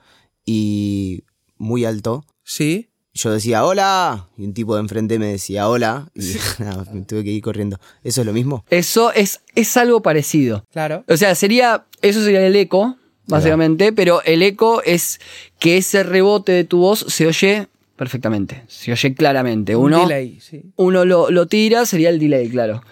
[0.44, 1.24] y
[1.56, 2.24] muy alto.
[2.44, 2.88] ¿Sí?
[3.18, 7.24] Yo decía hola y un tipo de enfrente me decía hola y nada, me tuve
[7.24, 7.78] que ir corriendo.
[8.04, 8.64] ¿Eso es lo mismo?
[8.70, 10.64] Eso es, es algo parecido.
[10.72, 11.02] Claro.
[11.08, 15.20] O sea, sería, eso sería el eco, básicamente, pero el eco es
[15.58, 18.62] que ese rebote de tu voz se oye perfectamente.
[18.68, 19.74] Se oye claramente.
[19.74, 20.62] Un Uno, delay, sí.
[20.76, 22.84] uno lo, lo tira, sería el delay, claro.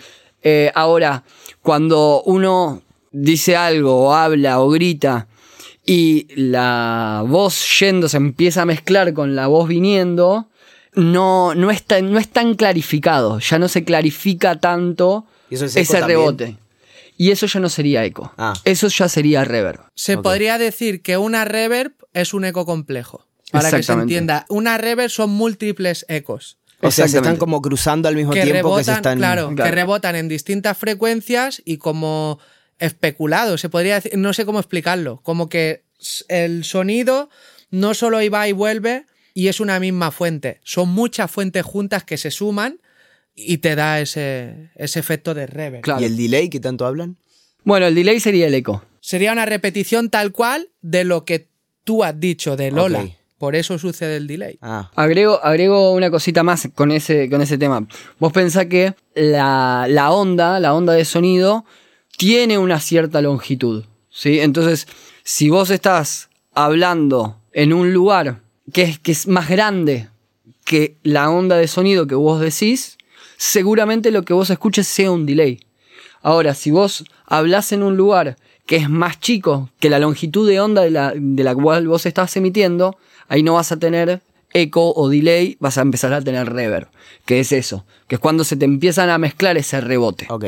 [0.43, 1.23] Eh, ahora,
[1.63, 5.29] cuando uno dice algo, o habla, o grita,
[5.87, 10.49] y la voz yendo se empieza a mezclar con la voz viniendo,
[10.95, 13.39] no, no, es, tan, no es tan clarificado.
[13.39, 16.19] Ya no se clarifica tanto ¿Y eso es ese también?
[16.19, 16.57] rebote.
[17.19, 18.33] Y eso ya no sería eco.
[18.37, 18.53] Ah.
[18.65, 19.81] Eso ya sería reverb.
[19.95, 23.25] Se podría decir que una reverb es un eco complejo.
[23.53, 24.45] Para que se entienda.
[24.49, 26.59] Una reverb son múltiples ecos.
[26.83, 29.19] O sea, se están como cruzando al mismo que tiempo rebotan, que se están.
[29.19, 29.75] claro, que Claro.
[29.75, 32.39] rebotan en distintas frecuencias y como
[32.79, 35.83] especulado, se podría decir, no sé cómo explicarlo, como que
[36.29, 37.31] el sonido
[37.71, 42.17] no solo va y vuelve y es una misma fuente, son muchas fuentes juntas que
[42.17, 42.81] se suman
[43.35, 45.83] y te da ese, ese efecto de reverb.
[45.83, 46.01] Claro.
[46.01, 47.17] ¿Y el delay que tanto hablan?
[47.65, 48.83] Bueno, el delay sería el eco.
[49.01, 51.49] Sería una repetición tal cual de lo que
[51.85, 53.07] tú has dicho de Lola.
[53.39, 54.59] Por eso sucede el delay.
[54.63, 57.87] Ah, Agrego, agrego una cosita más con ese, con ese tema.
[58.19, 61.67] Vos pensás que la, la onda, la onda de sonido,
[62.17, 63.85] tiene una cierta longitud.
[64.11, 64.41] ¿sí?
[64.41, 64.87] Entonces,
[65.23, 68.41] si vos estás hablando en un lugar
[68.73, 70.09] que es, que es más grande
[70.65, 72.99] que la onda de sonido que vos decís,
[73.37, 75.61] seguramente lo que vos escuches sea un delay.
[76.23, 80.61] Ahora, si vos hablás en un lugar que es más chico que la longitud de
[80.61, 82.99] onda de la, de la cual vos estás emitiendo,
[83.29, 86.89] ahí no vas a tener eco o delay, vas a empezar a tener reverb.
[87.25, 90.27] Que es eso, que es cuando se te empiezan a mezclar ese rebote.
[90.31, 90.45] ok.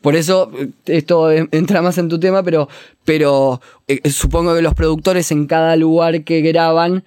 [0.00, 2.68] Por eso, eh, esto eh, entra más en tu tema, pero,
[3.04, 7.04] pero eh, supongo que los productores en cada lugar que graban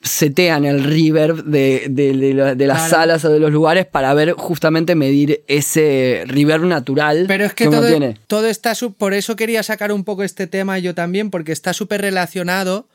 [0.00, 2.90] setean el reverb de, de- de la- de las Claro.
[2.90, 7.68] salas o de los lugares para ver justamente medir ese reverb natural Pero es que
[7.68, 8.16] uno todo, tiene.
[8.26, 12.00] todo está, por eso quería sacar un poco este tema yo también, porque está súper
[12.00, 12.88] relacionado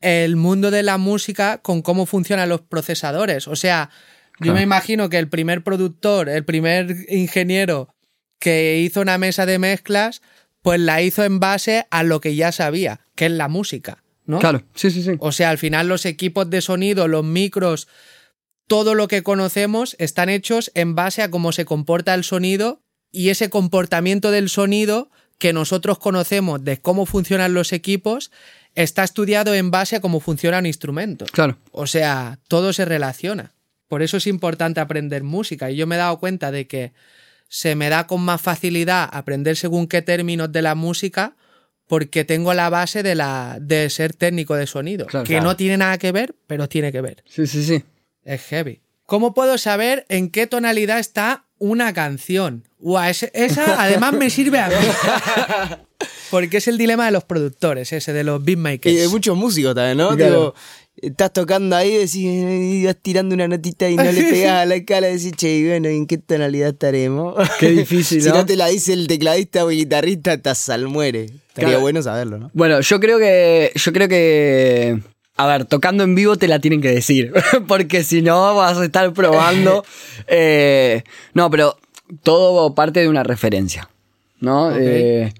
[0.00, 3.46] el mundo de la música con cómo funcionan los procesadores.
[3.46, 3.90] O sea,
[4.40, 4.54] yo Claro.
[4.56, 7.94] me imagino que el primer productor, el primer ingeniero
[8.38, 10.22] que hizo una mesa de mezclas,
[10.62, 14.38] pues la hizo en base a lo que ya sabía, que es la música, ¿no?
[14.38, 15.12] Claro, sí, sí, sí.
[15.18, 17.88] O sea, al final los equipos de sonido, los micros,
[18.66, 23.30] todo lo que conocemos están hechos en base a cómo se comporta el sonido y
[23.30, 28.30] ese comportamiento del sonido que nosotros conocemos de cómo funcionan los equipos
[28.74, 31.24] está estudiado en base a cómo funciona un instrumento.
[31.32, 31.56] Claro.
[31.72, 33.52] O sea, todo se relaciona.
[33.88, 35.70] Por eso es importante aprender música.
[35.70, 36.92] Y yo me he dado cuenta de que
[37.48, 41.34] se me da con más facilidad aprender según qué términos de la música
[41.86, 45.06] porque tengo la base de, la, de ser técnico de sonido.
[45.06, 45.46] Claro, que claro.
[45.46, 47.24] no tiene nada que ver, pero tiene que ver.
[47.26, 47.82] Sí, sí, sí.
[48.24, 48.82] Es heavy.
[49.06, 52.68] ¿Cómo puedo saber en qué tonalidad está una canción?
[53.32, 54.74] Esa además me sirve a mí.
[56.30, 58.94] Porque es el dilema de los productores, ese de los beatmakers.
[58.94, 60.14] Y de muchos músicos también, ¿no?
[60.14, 60.54] Claro.
[61.02, 64.84] Estás tocando ahí decís, y vas tirando una notita y no le pegas a la
[64.84, 67.34] cara y decís, che, y bueno, ¿en qué tonalidad estaremos?
[67.58, 68.36] Qué difícil, si ¿no?
[68.36, 71.24] no te la dice el tecladista o el guitarrista, estás al muere.
[71.24, 71.80] Estaría Claro.
[71.80, 72.50] bueno saberlo, ¿no?
[72.54, 73.72] Bueno, yo creo que.
[73.74, 75.00] Yo creo que.
[75.36, 77.32] A ver, tocando en vivo te la tienen que decir.
[77.68, 79.84] Porque si no vas a estar probando.
[80.28, 81.02] eh,
[81.34, 81.76] no, pero
[82.22, 83.88] todo parte de una referencia.
[84.40, 84.70] ¿No?
[84.76, 85.32] Eh,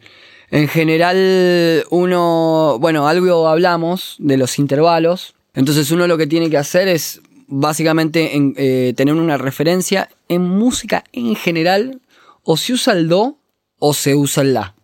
[0.50, 2.78] en general, uno.
[2.80, 5.34] Bueno, algo hablamos de los intervalos.
[5.54, 10.42] Entonces, uno lo que tiene que hacer es básicamente en- eh, tener una referencia en
[10.42, 12.00] música en general.
[12.42, 13.38] O se usa el do
[13.78, 14.74] o se usa el la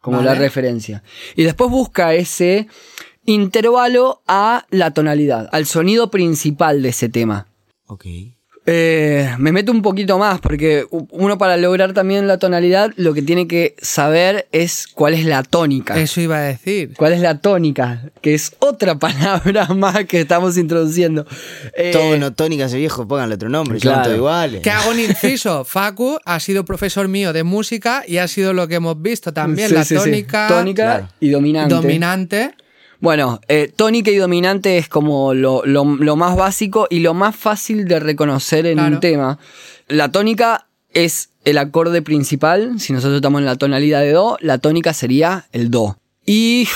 [0.00, 0.30] como Vale.
[0.30, 1.02] la referencia.
[1.36, 2.68] Y después busca ese
[3.24, 7.46] intervalo a la tonalidad, al sonido principal de ese tema.
[7.86, 8.06] Ok.
[8.70, 13.22] Eh, me meto un poquito más porque uno para lograr también la tonalidad lo que
[13.22, 15.98] tiene que saber es cuál es la tónica.
[15.98, 16.92] Eso iba a decir.
[16.94, 18.02] ¿Cuál es la tónica?
[18.20, 21.26] Que es otra palabra más que estamos introduciendo.
[21.74, 23.96] Eh, Tono, tónica, ese viejo, pónganle otro nombre, Claro.
[23.96, 24.60] son todos iguales.
[24.62, 25.64] Que hago un inciso.
[25.64, 29.68] Facu ha sido profesor mío de música y ha sido lo que hemos visto también,
[29.70, 30.02] sí, la sí, sí.
[30.02, 31.08] tónica, Tónica Claro.
[31.20, 31.74] y dominante.
[31.74, 32.54] dominante.
[33.00, 37.36] Bueno, eh, tónica y dominante es como lo, lo- lo más básico y lo más
[37.36, 38.94] fácil de reconocer en Claro.
[38.96, 39.38] un tema.
[39.86, 42.80] La tónica es el acorde principal.
[42.80, 45.96] Si nosotros estamos en la tonalidad de Do, la tónica sería el Do.
[46.26, 46.66] Y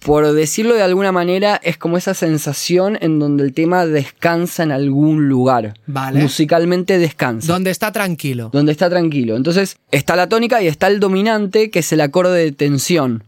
[0.00, 4.72] por decirlo de alguna manera, es como esa sensación en donde el tema descansa en
[4.72, 5.74] algún lugar.
[5.86, 6.22] Vale.
[6.22, 8.48] Musicalmente descansa Donde está tranquilo.
[8.52, 9.36] donde está tranquilo.
[9.36, 13.24] Entonces está la tónica y está el dominante, que es el acorde de tensión.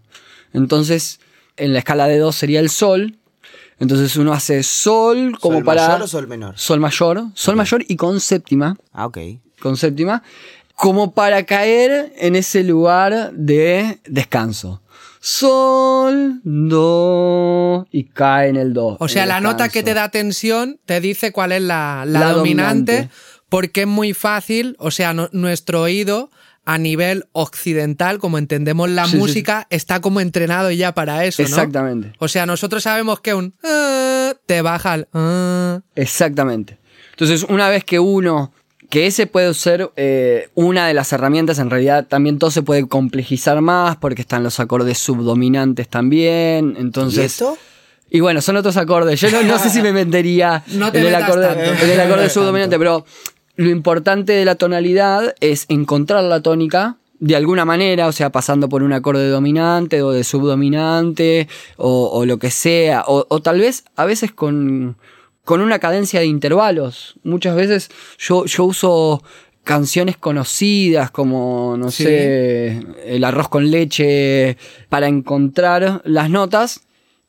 [0.55, 1.21] Entonces,
[1.59, 3.19] en la escala de do sería el sol.
[3.81, 5.87] Entonces uno hace sol como ¿Sol para...
[5.87, 6.59] mayor o sol menor?
[6.59, 9.19] Sol mayor, sol mayor y con séptima, Ah, ok.
[9.61, 10.23] con séptima,
[10.75, 14.83] como para caer en ese lugar de descanso.
[15.21, 18.97] sol, do y cae en el do.
[19.01, 22.33] O sea, la nota que te da tensión te dice cuál es la, la La
[22.33, 23.15] dominante, dominante.
[23.49, 26.31] porque es muy fácil, o sea, no- nuestro oído
[26.69, 31.43] a nivel occidental, como entendemos la Sí, sí, música, está como entrenado ya para eso,
[31.43, 31.49] ¿no?
[31.49, 32.13] Exactamente.
[32.19, 35.81] O sea, nosotros sabemos que un ah, te baja el ah.
[35.95, 36.79] Exactamente.
[37.13, 38.53] Entonces, una vez que uno,
[38.91, 42.87] que ese puede ser eh, una de las herramientas, en realidad también todo se puede
[42.87, 46.77] complejizar más porque están los acordes subdominantes también.
[46.79, 47.59] Entonces, ¿Y esto?
[48.11, 49.19] Y bueno, son otros acordes.
[49.23, 51.85] Yo no, no sé si me metería No te en, el acorde, tanto.
[51.85, 53.07] en el acorde subdominante, pero
[53.59, 58.69] lo importante de la tonalidad es encontrar la tónica de alguna manera, o sea, pasando
[58.69, 63.59] por un acorde dominante o de subdominante o, o lo que sea, o, o tal
[63.59, 64.97] vez a veces con,
[65.45, 67.17] con una cadencia de intervalos.
[67.25, 69.23] Muchas veces yo, yo uso
[69.65, 72.05] canciones conocidas como, no Sí.
[72.05, 74.57] sé, el arroz con leche,
[74.89, 76.83] para encontrar las notas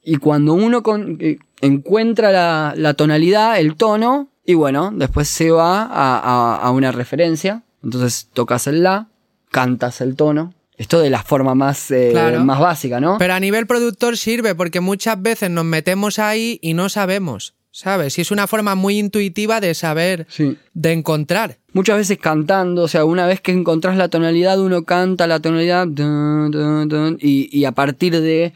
[0.03, 5.51] y cuando uno con- eh, encuentra la, la tonalidad, el tono, y bueno, después se
[5.51, 7.63] va a, a- a una referencia.
[7.83, 9.07] Entonces tocas el la,
[9.51, 10.53] cantas el tono.
[10.77, 12.43] Esto de la forma más, eh, Claro.
[12.45, 13.17] más básica, ¿no?
[13.19, 18.17] Pero a nivel productor sirve porque muchas veces nos metemos ahí y no sabemos, ¿sabes?
[18.17, 20.57] Y es una forma muy intuitiva de saber, Sí.
[20.73, 21.57] de encontrar.
[21.73, 25.85] Muchas veces cantando, o sea, una vez que encontrás la tonalidad, uno canta la tonalidad
[25.85, 28.53] dun, dun, dun, y, y a partir de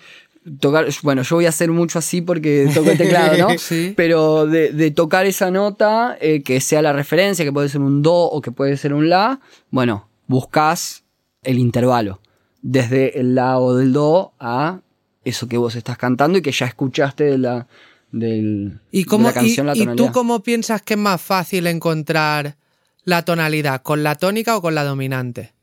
[0.60, 3.47] tocar, bueno, yo voy a hacer mucho así porque toco el teclado, ¿no?
[3.58, 3.93] Sí.
[3.95, 8.01] Pero de, de tocar esa nota, eh, que sea la referencia, que puede ser un
[8.01, 11.03] do o que puede ser un la, bueno, buscas
[11.43, 12.19] el intervalo,
[12.62, 14.79] desde el la o del do a
[15.25, 17.67] eso que vos estás cantando y que ya escuchaste de la,
[18.12, 20.13] del, ¿Y, de cómo, la canción, y- la y tú tonalidad.
[20.13, 22.58] cómo piensas que es más fácil encontrar
[23.06, 23.82] la tonalidad?
[23.82, 25.53] ¿Con la tónica o con la dominante?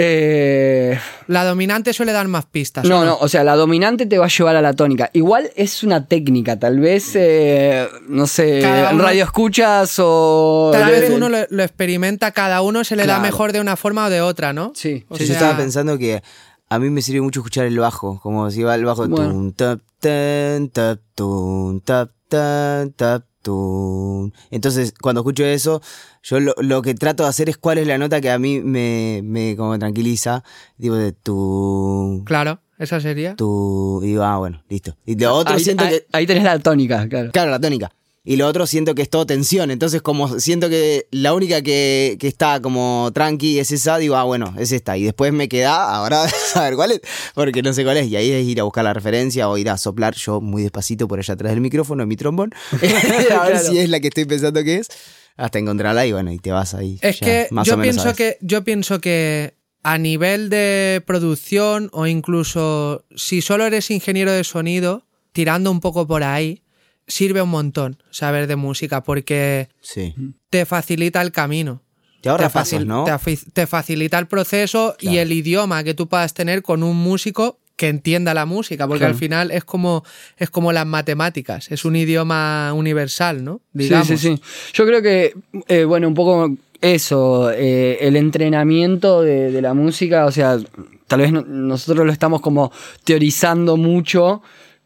[0.00, 2.84] Eh, La dominante suele dar más pistas.
[2.84, 5.10] ¿o No, no, o sea, la dominante te va a llevar a la tónica.
[5.12, 10.70] Igual es una técnica, tal vez, eh, no sé, Cada uno- radio escuchas o...
[10.72, 14.06] Tal vez uno lo, lo experimenta, cada uno se le da mejor de una forma
[14.06, 14.72] o de otra, ¿no?
[14.76, 16.22] Sí, O Sí, sea, yo estaba pensando que
[16.70, 19.32] a mí me sirve mucho escuchar el bajo, como si va el bajo Bueno.
[19.32, 24.32] tun, tap, tan, tap, tun, tap, tan, tap, tun.
[24.50, 25.80] Entonces, cuando escucho eso,
[26.22, 28.60] yo lo, lo que trato de hacer es cuál es la nota que a mí
[28.60, 30.44] me, me como tranquiliza.
[30.76, 33.34] Digo de tu, Claro, esa sería.
[33.36, 34.94] tu, y digo, ah, bueno, listo.
[35.06, 37.30] Y lo otro ahí, siento ahí- que, ahí tenés la tónica, claro.
[37.32, 37.90] claro, la tónica.
[38.24, 39.70] Y lo otro siento que es todo tensión.
[39.70, 44.24] Entonces, como siento que la única que, que está como tranqui es esa, digo, ah,
[44.24, 44.98] bueno, es esta.
[44.98, 47.00] Y después me queda, ahora a ver cuál es,
[47.34, 48.08] porque no sé cuál es.
[48.08, 51.08] Y ahí es ir a buscar la referencia o ir a soplar yo muy despacito
[51.08, 52.52] por allá atrás del micrófono, en mi trombón.
[52.72, 53.58] a ver Claro.
[53.60, 54.88] si es la que estoy pensando que es.
[55.36, 56.98] Hasta encontrarla y bueno, y te vas ahí.
[57.00, 59.54] Es ya, que más yo o menos pienso que yo pienso que
[59.84, 66.08] a nivel de producción o incluso si solo eres ingeniero de sonido, tirando un poco
[66.08, 66.64] por ahí,
[67.08, 70.14] sirve un montón saber de música porque Sí.
[70.50, 71.82] te facilita el camino.
[72.20, 73.04] Te ahorra te, pasos, facil- ¿no?
[73.04, 76.96] te afi- te facilita el proceso y el idioma que tú puedas tener con un
[76.96, 79.14] músico que entienda la música, porque Claro.
[79.14, 80.04] al final es como,
[80.36, 83.60] es como las matemáticas, es un idioma universal, ¿no?
[83.72, 84.08] Digamos.
[84.08, 84.42] Sí, sí, sí.
[84.74, 85.32] Yo creo que,
[85.68, 90.58] eh, bueno, un poco eso, eh, el entrenamiento de, de la música, o sea,
[91.06, 92.72] tal vez no- nosotros lo estamos como
[93.04, 94.42] teorizando mucho,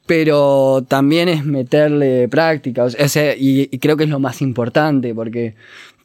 [0.07, 5.15] pero también es meterle práctica, o sea, y, y creo que es lo más importante,
[5.15, 5.55] porque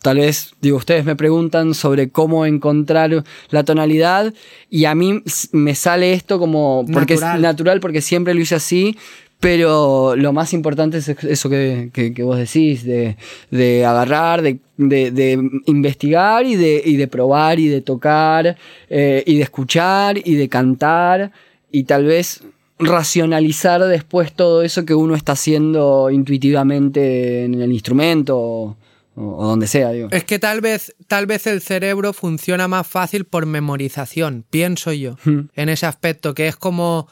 [0.03, 4.33] tal vez, digo, ustedes me preguntan sobre cómo encontrar la tonalidad
[4.69, 7.35] y a mí me sale esto como, porque Natural.
[7.37, 8.95] es natural, porque siempre lo hice así,
[9.39, 13.17] pero lo más importante es eso que, que- que vos decís, de,
[13.51, 18.57] de agarrar, de, de- de investigar y de, y de probar y de tocar
[18.89, 21.31] eh, y de escuchar y de cantar
[21.71, 22.41] y tal vez
[22.79, 28.77] racionalizar después todo eso que uno está haciendo intuitivamente en el instrumento o,
[29.15, 30.09] o donde sea, digo.
[30.11, 35.17] Es que tal vez, tal vez el cerebro funciona más fácil por memorización, pienso yo,
[35.23, 35.49] Hmm.
[35.55, 37.07] en ese aspecto, que es como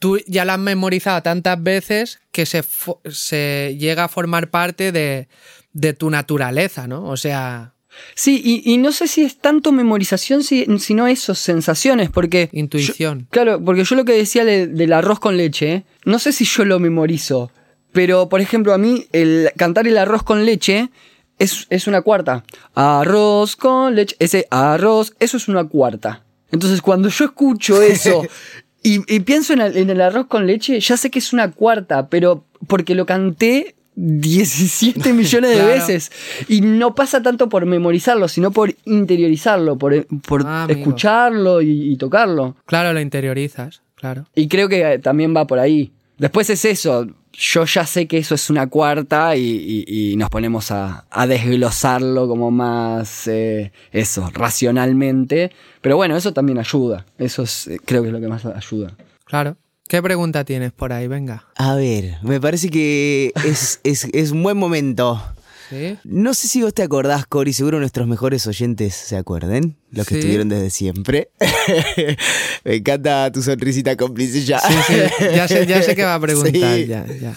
[0.00, 2.64] tú ya lo has memorizado tantas veces que se,
[3.10, 5.28] se llega a formar parte de,
[5.72, 7.04] de tu naturaleza, ¿no?
[7.04, 7.73] O sea,
[8.14, 12.48] Sí, y, y no sé si es tanto memorización, si- sino eso, sensaciones, porque...
[12.52, 13.26] intuición.
[13.30, 16.64] Claro, porque yo lo que decía de- del arroz con leche, no sé si yo
[16.64, 17.50] lo memorizo,
[17.92, 20.90] pero por ejemplo a mí el cantar el arroz con leche
[21.38, 22.44] es, es una cuarta.
[22.74, 26.24] Arroz con leche, ese arroz, eso es una cuarta.
[26.50, 28.22] Entonces cuando yo escucho eso
[28.82, 31.50] y, y pienso en el, en el arroz con leche, ya sé que es una
[31.52, 35.70] cuarta, pero porque lo canté 17 millones de Claro.
[35.72, 36.10] veces.
[36.48, 41.96] Y no pasa tanto por memorizarlo, sino por interiorizarlo, por, por Ah, escucharlo y- y
[41.96, 42.56] tocarlo.
[42.66, 43.82] Claro, lo interiorizas.
[43.96, 44.26] Claro.
[44.34, 45.92] Y creo que eh, también va por ahí.
[46.18, 47.06] Después es eso.
[47.36, 49.40] Yo ya sé que eso es una cuarta y,
[49.88, 55.50] y- y nos ponemos a, a desglosarlo como más, eh, eso, racionalmente.
[55.80, 57.06] Pero bueno, eso también ayuda.
[57.18, 58.94] Eso es, eh, creo que es lo que más ayuda.
[59.24, 59.56] Claro.
[59.88, 61.06] ¿Qué pregunta tienes por ahí?
[61.08, 61.46] Venga.
[61.56, 65.22] A ver, me parece que es, es, es un buen momento.
[65.70, 65.96] ¿Sí?
[66.04, 70.14] No sé si vos te acordás, Cori, seguro nuestros mejores oyentes se acuerden, los que
[70.14, 70.18] Sí.
[70.20, 71.30] estuvieron desde siempre.
[72.64, 74.58] me encanta tu sonrisita cómplice ya.
[74.60, 74.94] Sí, sí,
[75.34, 76.78] ya sé, ya sé que va a preguntar.
[76.80, 77.34] Ya, ya.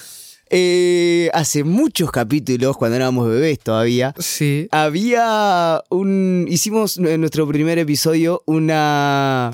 [0.49, 4.67] Eh, hace muchos capítulos, cuando éramos bebés todavía, Sí.
[4.71, 6.47] había un.
[6.49, 9.51] Hicimos en nuestro primer episodio una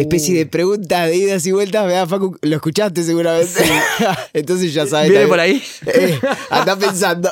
[0.00, 1.86] especie de pregunta de idas y vueltas.
[1.86, 2.36] ¿verdad, Facu?
[2.42, 3.52] Lo escuchaste seguramente.
[4.32, 5.10] Entonces ya sabes.
[5.10, 5.28] ¿Viene también.
[5.28, 5.62] por ahí?
[5.86, 6.18] Eh,
[6.50, 7.30] anda pensando.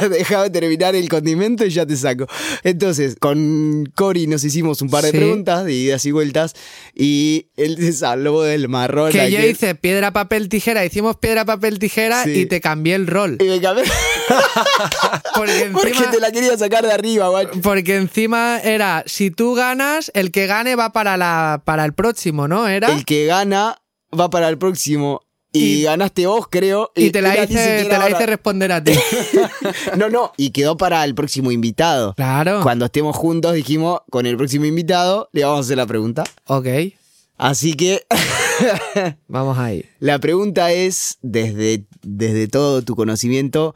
[0.10, 2.26] Déjame terminar el condimento y ya te saco.
[2.64, 5.16] Entonces, con Cory nos hicimos un par de Sí.
[5.16, 6.54] preguntas de idas y vueltas.
[6.94, 9.10] Y él se salvó del marrón.
[9.12, 10.84] Que yo hice piedra, papel, tijera.
[10.84, 12.30] Hicimos piedra, papel, tijera Sí.
[12.40, 13.38] y te cambié el rol.
[13.40, 13.84] Y me cambié.
[15.34, 17.60] Porque Porque encima, te la quería sacar de arriba, guacho.
[17.62, 22.48] porque encima era, si tú ganas, el que gane va para, la, para el próximo,
[22.48, 22.66] ¿no?
[22.66, 22.88] Era.
[22.94, 23.82] El que gana
[24.18, 25.20] va para el próximo.
[25.52, 26.92] Y, Y- ganaste vos, creo.
[26.94, 28.92] y te la, era hice, ni siquiera te la hice responder a ti.
[29.96, 30.32] No, no.
[30.36, 32.14] Y quedó para el próximo invitado.
[32.14, 32.60] claro.
[32.62, 36.24] Cuando estemos juntos, dijimos, con el próximo invitado, le vamos a hacer la pregunta.
[36.46, 36.66] Ok,
[37.38, 38.04] Así que
[39.28, 39.84] vamos ahí.
[40.00, 43.74] la pregunta es, desde, desde todo tu conocimiento,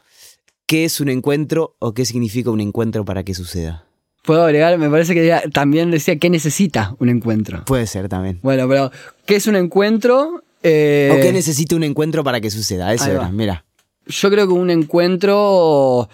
[0.66, 3.86] ¿qué es un encuentro o qué significa un encuentro para que suceda?
[4.22, 7.64] Puedo agregar, me parece que ya- también decía qué necesita un encuentro.
[7.64, 8.38] Puede ser también.
[8.42, 8.90] Bueno, pero
[9.26, 10.42] ¿qué es un encuentro?
[10.62, 12.92] Eh, ¿O qué necesita un encuentro para que suceda?
[12.94, 13.64] Eso era, mira.
[14.06, 16.08] yo creo que un encuentro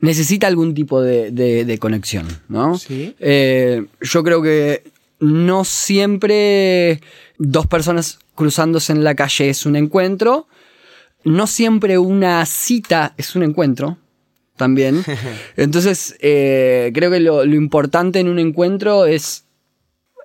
[0.00, 2.78] necesita algún tipo de, de- de conexión, ¿no?
[2.78, 3.14] Sí.
[3.20, 4.82] Eh, yo creo que
[5.20, 7.00] no siempre
[7.38, 10.46] dos personas cruzándose en la calle es un encuentro.
[11.24, 13.98] No siempre una cita es un encuentro.
[14.56, 15.04] También.
[15.56, 19.46] Entonces, eh, creo que lo, lo importante en un encuentro es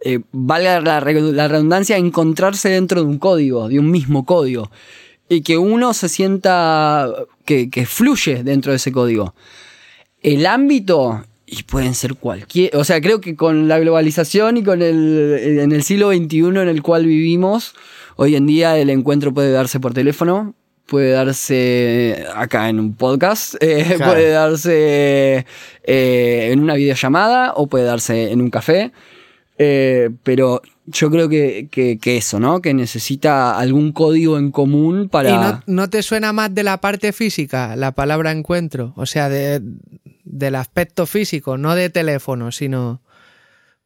[0.04, 4.72] eh, valga la redundancia, encontrarse dentro de un código, de un mismo código.
[5.30, 7.08] Y que uno se sienta
[7.46, 9.36] que, que fluye dentro de ese código.
[10.22, 12.76] El ámbito, y pueden ser cualquier.
[12.76, 15.38] O sea, creo que con la globalización y con el.
[15.60, 17.76] en el siglo XXI en el cual vivimos,
[18.16, 20.56] hoy en día el encuentro puede darse por teléfono.
[20.92, 24.12] Puede darse acá en un podcast, eh, Claro.
[24.12, 25.46] puede darse
[25.84, 28.92] eh, en una videollamada o puede darse en un café.
[29.58, 32.62] Eh, pero yo creo que, que- que eso, ¿no?
[32.62, 35.30] Que necesita algún código en común para.
[35.30, 38.92] ¿Y no, no te suena más de la parte física la palabra encuentro?
[38.98, 39.62] O sea, de,
[40.26, 43.02] del aspecto físico, no de teléfono, sino...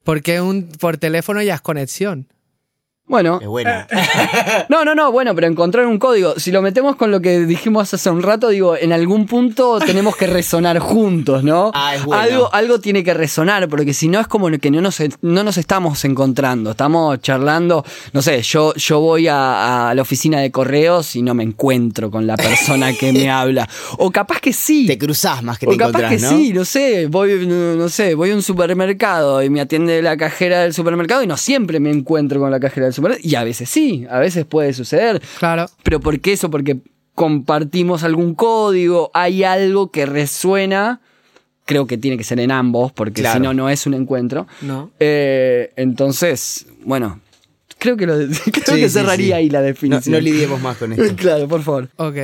[0.04, 2.28] Porque un, por teléfono ya es conexión.
[3.08, 3.70] Bueno, Es bueno.
[4.70, 6.40] no, no, no, bueno, pero encontrar un código.
[6.40, 10.16] Si lo metemos con lo que dijimos hace un rato, digo, en algún punto tenemos
[10.16, 11.72] que resonar juntos, ¿no?
[11.86, 12.22] Ah, es bueno.
[12.22, 15.58] algo, algo tiene que resonar, porque si no es como que no nos, no nos
[15.58, 16.72] estamos encontrando.
[16.72, 21.36] Estamos charlando, no sé, yo, yo voy a, a la oficina de correos y no
[21.36, 23.70] me encuentro con la persona que me habla.
[24.00, 24.88] O capaz que sí.
[24.88, 26.30] Te cruzás más que O te capaz encontrás, que ¿no?
[26.30, 30.18] sí, no sé, voy, no, no sé, voy a un supermercado y me atiende la
[30.18, 33.70] cajera del supermercado y no siempre me encuentro con la cajera del Y a veces
[33.70, 35.22] sí, a veces puede suceder.
[35.40, 35.66] Claro.
[35.84, 36.50] Pero ¿por qué eso?
[36.50, 36.78] Porque
[37.14, 41.02] compartimos algún código, hay algo que resuena.
[41.66, 43.40] Creo que tiene que ser en ambos, porque Claro.
[43.40, 44.46] si no, no es un encuentro.
[44.62, 44.92] No.
[45.00, 47.20] Eh, entonces, bueno,
[47.80, 49.32] creo que, lo, creo Sí, que sí, cerraría sí.
[49.34, 50.14] ahí la No, definición.
[50.14, 51.16] no lidiemos más con esto.
[51.18, 51.90] claro, por favor.
[51.96, 52.18] Ok.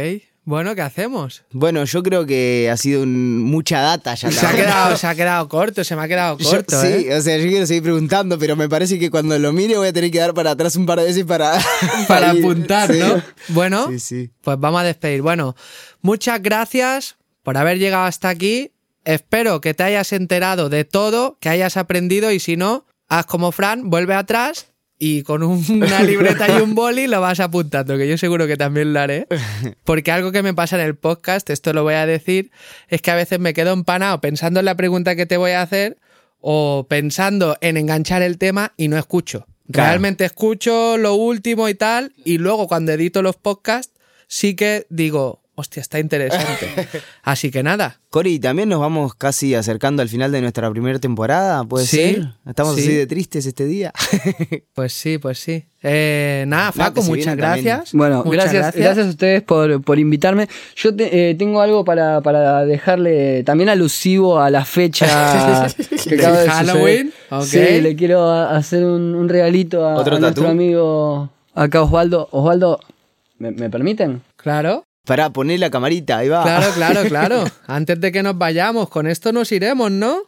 [0.44, 1.44] Bueno, ¿qué hacemos?
[1.52, 4.32] Bueno, yo creo que ha sido un- mucha data ya.
[4.32, 7.16] Se ha, quedado, se ha quedado corto, se me ha quedado Yo- corto, sí, ¿eh?
[7.16, 9.94] o sea, yo quiero seguir preguntando, pero me parece que cuando lo mire voy a
[9.94, 11.54] tener que dar para atrás un par de veces para...
[12.08, 13.00] Para apuntar, Sí.
[13.00, 13.22] ¿no?
[13.50, 14.32] Bueno, Sí, sí.
[14.42, 15.22] pues vamos a despedir.
[15.22, 15.56] Bueno,
[16.02, 18.72] muchas gracias por haber llegado hasta aquí.
[19.06, 23.52] Espero que te hayas enterado de todo, que hayas aprendido y si no, haz como
[23.52, 24.68] Fran, vuelve atrás
[25.04, 28.56] y con un- una libreta y un boli lo vas apuntando, que yo seguro que
[28.56, 29.26] también lo haré.
[29.84, 32.52] Porque algo que me pasa en el podcast, esto lo voy a decir,
[32.88, 35.64] es que a veces me quedo empanado pensando en la pregunta que te voy a
[35.64, 35.98] hacer
[36.40, 39.48] o pensando en enganchar el tema y no escucho.
[39.72, 39.90] Claro.
[39.90, 43.94] Realmente escucho lo último y tal, y luego cuando edito los podcasts
[44.28, 46.68] sí que digo, hostia, está interesante.
[47.24, 51.64] Así que nada, Cori, también nos vamos casi acercando al final de nuestra primera temporada,
[51.64, 52.28] ¿puede Sí, ser?
[52.46, 52.82] Estamos sí.
[52.82, 53.94] así de tristes este día.
[54.74, 55.64] pues sí, pues sí.
[55.84, 57.38] Eh, nada, se muchas también.
[57.38, 57.94] gracias.
[57.94, 59.08] Bueno, Muchas gracias, gracias.
[59.08, 60.48] a ustedes por, por invitarme.
[60.76, 65.68] Yo te- eh, tengo algo para, para dejarle también alusivo a la fecha
[66.08, 67.14] que acaba de Halloween.
[67.44, 72.28] Sí, le quiero hacer un, un regalito a, ¿Otro a nuestro amigo Acá Osvaldo.
[72.32, 72.80] Osvaldo,
[73.40, 74.22] ¿me, me permiten?
[74.36, 76.44] Claro, Para poner la camarita, ahí va.
[76.44, 77.44] claro, claro, claro.
[77.68, 80.22] Antes de que nos vayamos, con esto nos iremos, ¿no?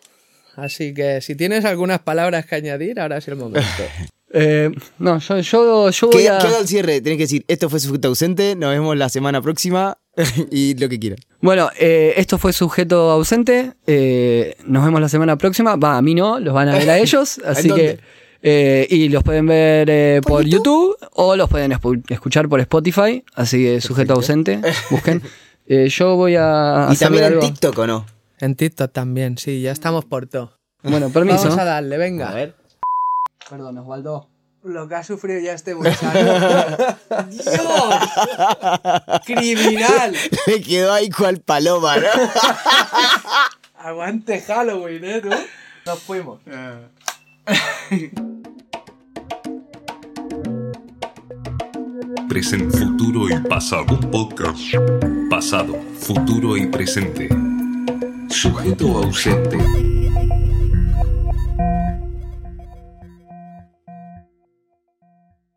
[0.56, 3.68] Así que si tienes algunas palabras que añadir, ahora es el momento.
[4.36, 6.40] Eh, no, yo, yo, yo voy a...
[6.40, 10.00] haga el cierre, tenés que decir, esto fue sujeto ausente, nos vemos la semana próxima
[10.50, 11.20] y lo que quieran.
[11.40, 13.74] Bueno, eh, esto fue sujeto ausente.
[13.86, 15.76] eh, nos vemos la semana próxima.
[15.76, 17.40] Va, a mí no, los van a ver a ellos.
[17.46, 17.98] Así dónde?
[17.98, 18.23] que.
[18.46, 20.98] Eh, y los pueden ver eh, por, YouTube?
[21.14, 21.72] o los pueden
[22.10, 23.24] escuchar por Spotify.
[23.36, 24.60] Así que sujeto ausente.
[24.92, 25.22] Busquen.
[25.66, 26.90] Eh, yo voy a.
[26.92, 27.46] Y también en algo.
[27.46, 28.06] TikTok, ¿o no?
[28.40, 30.60] En TikTok también, sí, ya estamos por todo.
[30.84, 31.44] Bueno, permiso.
[31.44, 32.30] Vamos a darle, venga.
[32.30, 32.56] A ver.
[33.50, 34.28] Perdón, Osvaldo.
[34.64, 36.10] Lo que ha sufrido ya este muchacho.
[37.30, 37.46] ¡Dios!
[39.26, 40.16] ¡Criminal!
[40.48, 42.08] Le quedó ahí cual paloma, ¿no?
[43.78, 45.30] Aguante Halloween, ¿eh, tú?
[45.86, 46.40] Nos fuimos.
[52.34, 53.86] Presente, futuro y pasado.
[53.94, 54.60] Un podcast.
[55.30, 57.30] Pasado, futuro y presente.
[58.28, 60.03] Sujeto ausente.